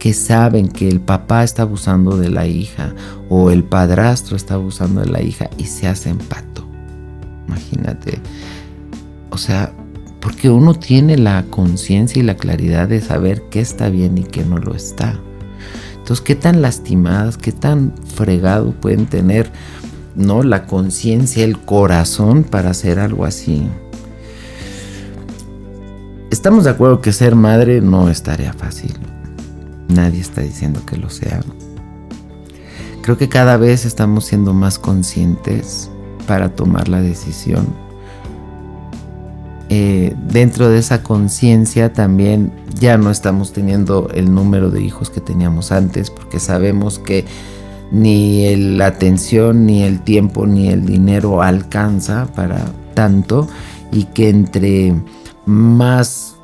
[0.00, 2.94] que saben que el papá está abusando de la hija
[3.28, 6.66] o el padrastro está abusando de la hija y se hacen pato.
[7.46, 8.20] Imagínate.
[9.30, 9.72] O sea,
[10.26, 14.44] porque uno tiene la conciencia y la claridad de saber qué está bien y qué
[14.44, 15.20] no lo está.
[15.98, 19.52] Entonces, qué tan lastimadas, qué tan fregado pueden tener
[20.16, 20.42] ¿no?
[20.42, 23.68] La conciencia, el corazón para hacer algo así.
[26.32, 28.94] Estamos de acuerdo que ser madre no es tarea fácil.
[29.86, 31.38] Nadie está diciendo que lo sea.
[33.02, 35.88] Creo que cada vez estamos siendo más conscientes
[36.26, 37.85] para tomar la decisión.
[39.68, 45.20] Eh, dentro de esa conciencia también ya no estamos teniendo el número de hijos que
[45.20, 47.24] teníamos antes porque sabemos que
[47.90, 52.64] ni la atención, ni el tiempo, ni el dinero alcanza para
[52.94, 53.48] tanto
[53.92, 54.94] y que entre
[55.46, 56.36] más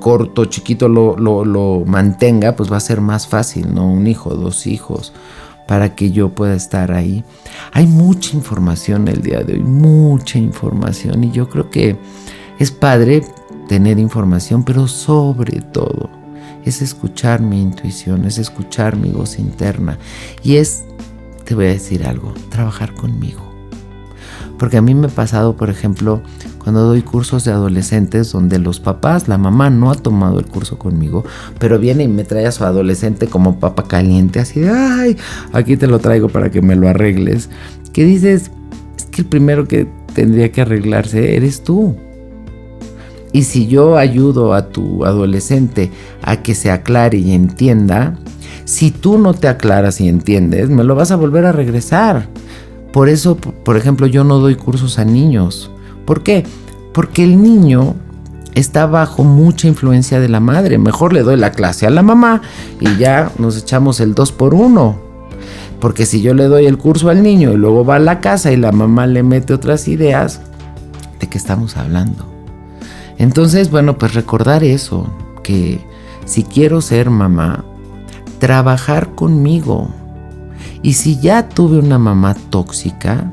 [0.00, 3.90] corto, chiquito lo, lo, mantenga, pues va a ser más fácil, ¿no?
[3.90, 5.12] Un hijo, dos hijos,
[5.68, 7.22] para que yo pueda estar ahí.
[7.72, 11.98] Hay mucha información el día de hoy, mucha información y yo creo que
[12.58, 13.22] es padre
[13.68, 16.08] tener información, pero sobre todo
[16.64, 19.98] es escuchar mi intuición, es escuchar mi voz interna
[20.42, 20.84] y es,
[21.44, 23.47] te voy a decir algo, trabajar conmigo.
[24.58, 26.20] Porque a mí me ha pasado, por ejemplo,
[26.62, 30.78] cuando doy cursos de adolescentes donde los papás, la mamá no ha tomado el curso
[30.78, 31.24] conmigo,
[31.58, 35.16] pero viene y me trae a su adolescente como papa caliente, así de, ay,
[35.52, 37.48] aquí te lo traigo para que me lo arregles.
[37.92, 38.50] Que dices,
[38.96, 41.94] es que el primero que tendría que arreglarse eres tú.
[43.32, 45.90] Y si yo ayudo a tu adolescente
[46.22, 48.18] a que se aclare y entienda,
[48.64, 52.28] si tú no te aclaras y entiendes, me lo vas a volver a regresar.
[52.92, 53.38] Por eso,
[53.68, 55.70] por ejemplo, yo no doy cursos a niños.
[56.06, 56.46] ¿Por qué?
[56.94, 57.96] Porque el niño
[58.54, 60.78] está bajo mucha influencia de la madre.
[60.78, 62.40] Mejor le doy la clase a la mamá
[62.80, 64.98] y ya nos echamos el 2 por 1.
[65.82, 68.50] Porque si yo le doy el curso al niño y luego va a la casa
[68.52, 70.40] y la mamá le mete otras ideas,
[71.20, 72.26] ¿de qué estamos hablando?
[73.18, 75.12] Entonces, bueno, pues recordar eso,
[75.42, 75.78] que
[76.24, 77.66] si quiero ser mamá,
[78.38, 79.90] trabajar conmigo.
[80.82, 83.30] Y si ya tuve una mamá tóxica,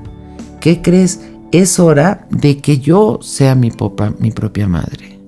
[0.66, 1.22] ¿qué crees?
[1.52, 3.72] Es hora de que yo sea mi,
[4.18, 5.20] mi propia madre.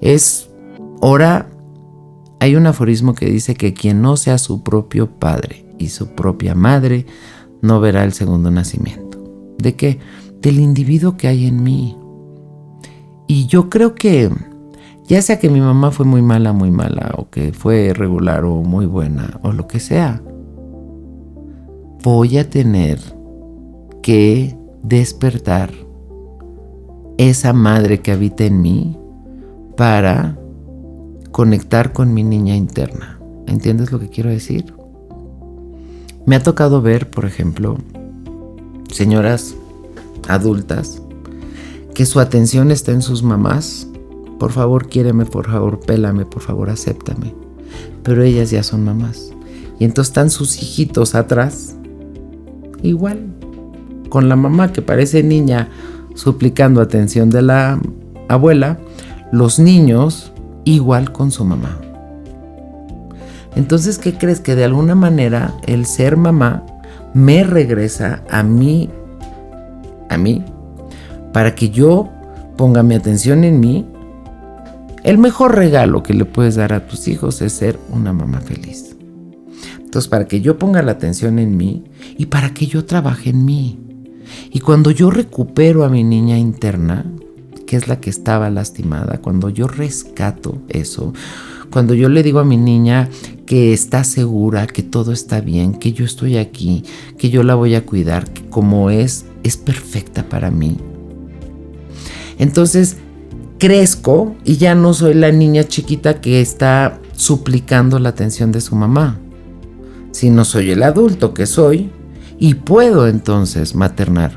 [0.00, 0.50] Es
[1.00, 1.48] hora,
[2.40, 6.56] hay un aforismo que dice que quien no sea su propio padre y su propia
[6.56, 7.06] madre,
[7.62, 9.22] no verá el segundo nacimiento.
[9.58, 10.00] ¿De qué?
[10.42, 11.96] Del individuo que hay en mí.
[13.28, 14.28] Y yo creo que
[15.06, 18.56] ya sea que mi mamá fue muy mala, muy mala, o que fue regular o
[18.56, 20.20] muy buena, o lo que sea,
[22.02, 22.98] voy a tener
[24.02, 25.70] que despertar
[27.18, 28.98] esa madre que habita en mí
[29.76, 30.38] para
[31.30, 33.20] conectar con mi niña interna.
[33.46, 34.74] ¿Entiendes lo que quiero decir?
[36.26, 37.78] Me ha tocado ver, por ejemplo,
[38.90, 39.54] señoras
[40.28, 41.02] adultas
[41.94, 43.86] que su atención está en sus mamás.
[44.38, 47.34] Por favor, quiéreme, por favor, pélame, por favor, acéptame.
[48.02, 49.32] Pero ellas ya son mamás.
[49.78, 51.74] Y entonces están sus hijitos atrás,
[52.82, 53.34] igual,
[54.10, 55.70] con la mamá que parece niña
[56.14, 57.80] suplicando atención de la
[58.28, 58.78] abuela,
[59.32, 60.32] los niños
[60.64, 61.78] igual con su mamá.
[63.56, 64.40] Entonces, ¿qué crees?
[64.40, 66.64] Que de alguna manera el ser mamá
[67.14, 68.90] me regresa a mí,
[70.08, 70.44] a mí,
[71.32, 72.08] para que yo
[72.56, 73.86] ponga mi atención en mí.
[75.02, 78.96] El mejor regalo que le puedes dar a tus hijos es ser una mamá feliz.
[79.78, 81.84] Entonces, para que yo ponga la atención en mí
[82.16, 83.89] y para que yo trabaje en mí.
[84.52, 87.06] Y cuando yo recupero a mi niña interna,
[87.66, 91.12] que es la que estaba lastimada, cuando yo rescato eso,
[91.70, 93.08] cuando yo le digo a mi niña
[93.46, 96.84] que está segura, que todo está bien, que yo estoy aquí,
[97.16, 100.78] que yo la voy a cuidar, que como es, es perfecta para mí.
[102.38, 102.96] Entonces,
[103.58, 108.74] crezco y ya no soy la niña chiquita que está suplicando la atención de su
[108.74, 109.20] mamá,
[110.10, 111.90] sino soy el adulto que soy
[112.40, 114.32] y puedo entonces maternar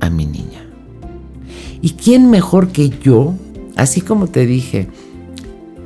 [0.00, 0.66] a mi niña.
[1.80, 3.34] ¿Y quién mejor que yo?
[3.74, 4.88] Así como te dije,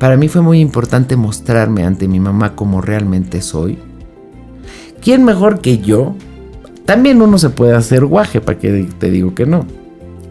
[0.00, 3.78] para mí fue muy importante mostrarme ante mi mamá como realmente soy.
[5.00, 6.16] ¿Quién mejor que yo?
[6.84, 9.64] También uno se puede hacer guaje, para que te digo que no.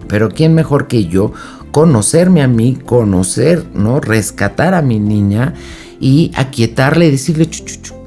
[0.10, 1.32] Pero ¿quién mejor que yo?
[1.72, 4.02] Conocerme a mí, conocer, ¿no?
[4.02, 5.54] Rescatar a mi niña
[6.02, 7.50] y aquietarle y decirle,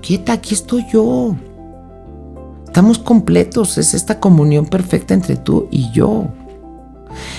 [0.03, 1.35] quieta, aquí estoy yo.
[2.75, 6.27] Estamos completos, es esta comunión perfecta entre tú y yo.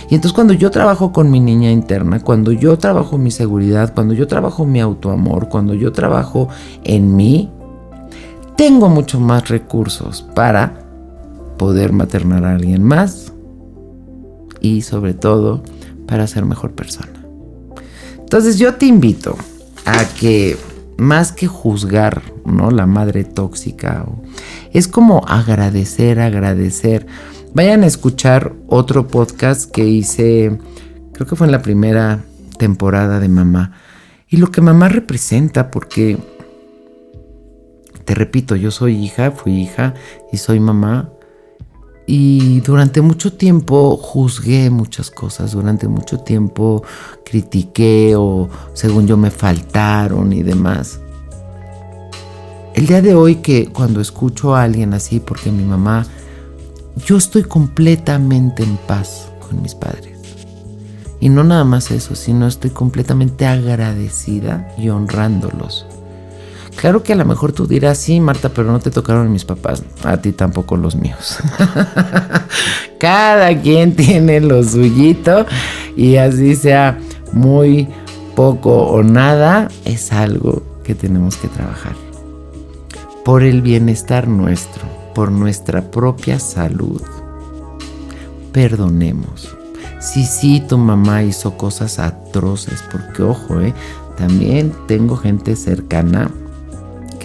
[0.09, 4.13] Y entonces cuando yo trabajo con mi niña interna, cuando yo trabajo mi seguridad, cuando
[4.13, 6.47] yo trabajo mi autoamor, cuando yo trabajo
[6.86, 7.51] en mí,
[8.55, 10.79] tengo mucho más recursos para
[11.57, 13.33] poder maternar a alguien más
[14.61, 15.63] y sobre todo
[16.07, 17.25] para ser mejor persona.
[18.19, 19.36] Entonces yo te invito
[19.86, 20.55] a que
[20.97, 22.71] más que juzgar, ¿no?
[22.71, 24.05] La madre tóxica,
[24.71, 27.07] es como agradecer, agradecer.
[27.53, 30.59] Vayan a escuchar otro podcast que hice,
[31.13, 32.23] creo que fue en la primera
[32.57, 33.73] temporada de Mamá.
[34.27, 36.17] Y lo que mamá representa, porque,
[38.05, 39.93] te repito, yo soy hija, fui hija
[40.31, 41.11] y soy mamá.
[42.07, 46.83] Y durante mucho tiempo juzgué muchas cosas, durante mucho tiempo
[47.23, 50.99] critiqué o según yo me faltaron y demás.
[52.75, 56.05] El día de hoy que cuando escucho a alguien así, porque mi mamá
[57.05, 60.19] yo estoy completamente en paz con mis padres.
[61.19, 65.87] Y no nada más eso, sino estoy completamente agradecida y honrándolos.
[66.76, 69.84] Claro que a lo mejor tú dirás, sí, Marta, pero no te tocaron mis papás,
[70.03, 71.38] a ti tampoco los míos.
[72.99, 75.45] Cada quien tiene lo suyito
[75.95, 76.99] y así sea
[77.32, 77.88] muy
[78.36, 81.95] poco o nada, es algo que tenemos que trabajar
[83.23, 87.01] por el bienestar nuestro por nuestra propia salud.
[88.51, 89.55] Perdonemos.
[89.99, 93.73] Sí, sí, tu mamá hizo cosas atroces, porque ojo, eh,
[94.17, 96.30] también tengo gente cercana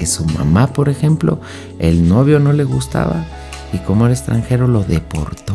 [0.00, 1.40] que su mamá, por ejemplo,
[1.78, 3.26] el novio no le gustaba
[3.70, 5.54] y como era extranjero lo deportó.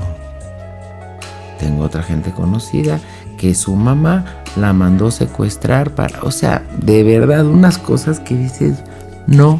[1.57, 2.99] Tengo otra gente conocida
[3.39, 8.83] que su mamá la mandó secuestrar para, o sea, de verdad unas cosas que dices,
[9.25, 9.59] no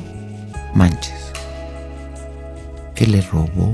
[0.75, 1.31] manches
[2.93, 3.73] que le robó,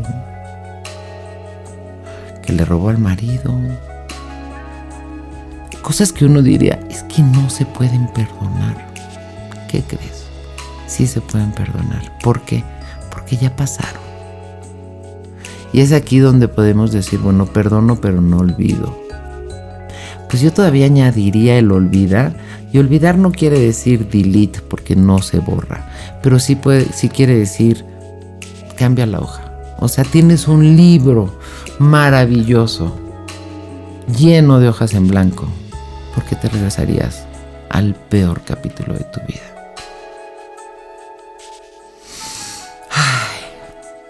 [2.41, 3.53] que le robó al marido.
[5.81, 8.87] Cosas que uno diría, es que no se pueden perdonar.
[9.67, 10.20] ¿Qué crees?
[10.91, 12.17] Sí se pueden perdonar.
[12.21, 12.65] ¿Por qué?
[13.09, 14.01] Porque ya pasaron.
[15.71, 18.99] Y es aquí donde podemos decir, bueno, perdono pero no olvido.
[20.29, 22.35] Pues yo todavía añadiría el olvidar.
[22.73, 25.89] Y olvidar no quiere decir delete porque no se borra.
[26.21, 27.85] Pero sí, puede, sí quiere decir
[28.75, 29.43] cambia la hoja.
[29.79, 31.39] O sea, tienes un libro
[31.79, 32.97] maravilloso,
[34.17, 35.47] lleno de hojas en blanco,
[36.13, 37.25] porque te regresarías
[37.69, 39.50] al peor capítulo de tu vida.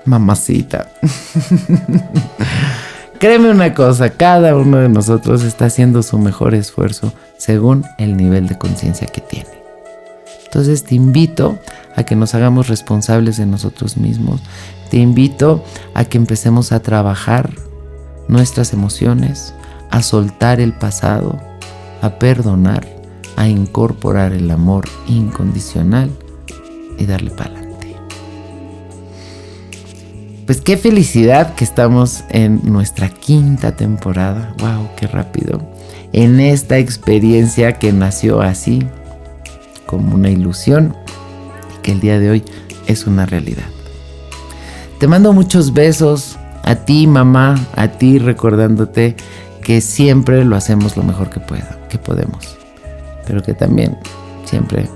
[0.06, 0.90] Mamacita.
[3.20, 8.48] Créeme una cosa, cada uno de nosotros está haciendo su mejor esfuerzo según el nivel
[8.48, 9.62] de conciencia que tiene.
[10.46, 11.60] Entonces te invito
[11.96, 14.42] a que nos hagamos responsables de nosotros mismos.
[14.90, 17.52] Te invito a que empecemos a trabajar
[18.28, 19.54] nuestras emociones,
[19.92, 21.40] a soltar el pasado,
[22.02, 22.88] a perdonar,
[23.36, 26.10] a incorporar el amor incondicional
[26.98, 27.61] y darle adelante.
[30.52, 34.54] Pues qué felicidad que estamos en nuestra quinta temporada.
[34.60, 34.90] ¡Wow!
[34.98, 35.62] ¡Qué rápido!
[36.12, 38.86] En esta experiencia que nació así,
[39.86, 40.94] como una ilusión
[41.74, 42.44] y que el día de hoy
[42.86, 43.64] es una realidad.
[45.00, 49.16] Te mando muchos besos a ti mamá, a ti recordándote
[49.64, 52.58] que siempre lo hacemos lo mejor que pueda, que podemos,
[53.26, 53.98] pero que también
[54.44, 54.90] siempre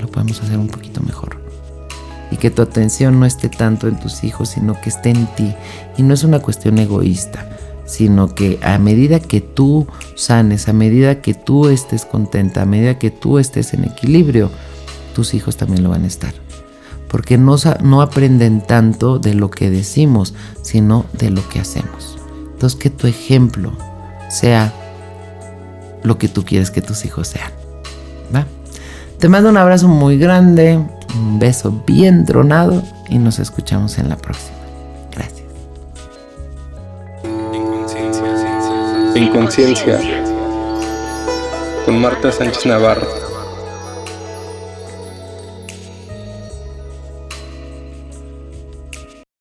[0.00, 1.41] lo podemos hacer un poquito mejor.
[2.32, 5.54] Y que tu atención no esté tanto en tus hijos, sino que esté en ti.
[5.98, 7.46] Y no es una cuestión egoísta,
[7.84, 12.98] sino que a medida que tú sanes, a medida que tú estés contenta, a medida
[12.98, 14.50] que tú estés en equilibrio,
[15.14, 16.32] tus hijos también lo van a estar.
[17.08, 22.16] Porque no, no aprenden tanto de lo que decimos, sino de lo que hacemos.
[22.54, 23.72] Entonces que tu ejemplo
[24.30, 24.72] sea
[26.02, 27.52] lo que tú quieres que tus hijos sean.
[29.22, 30.84] Te mando un abrazo muy grande,
[31.14, 34.56] un beso bien tronado y nos escuchamos en la próxima.
[35.10, 35.46] Gracias.
[39.14, 39.98] En conciencia.
[41.84, 43.21] Con Marta Sánchez Navarro.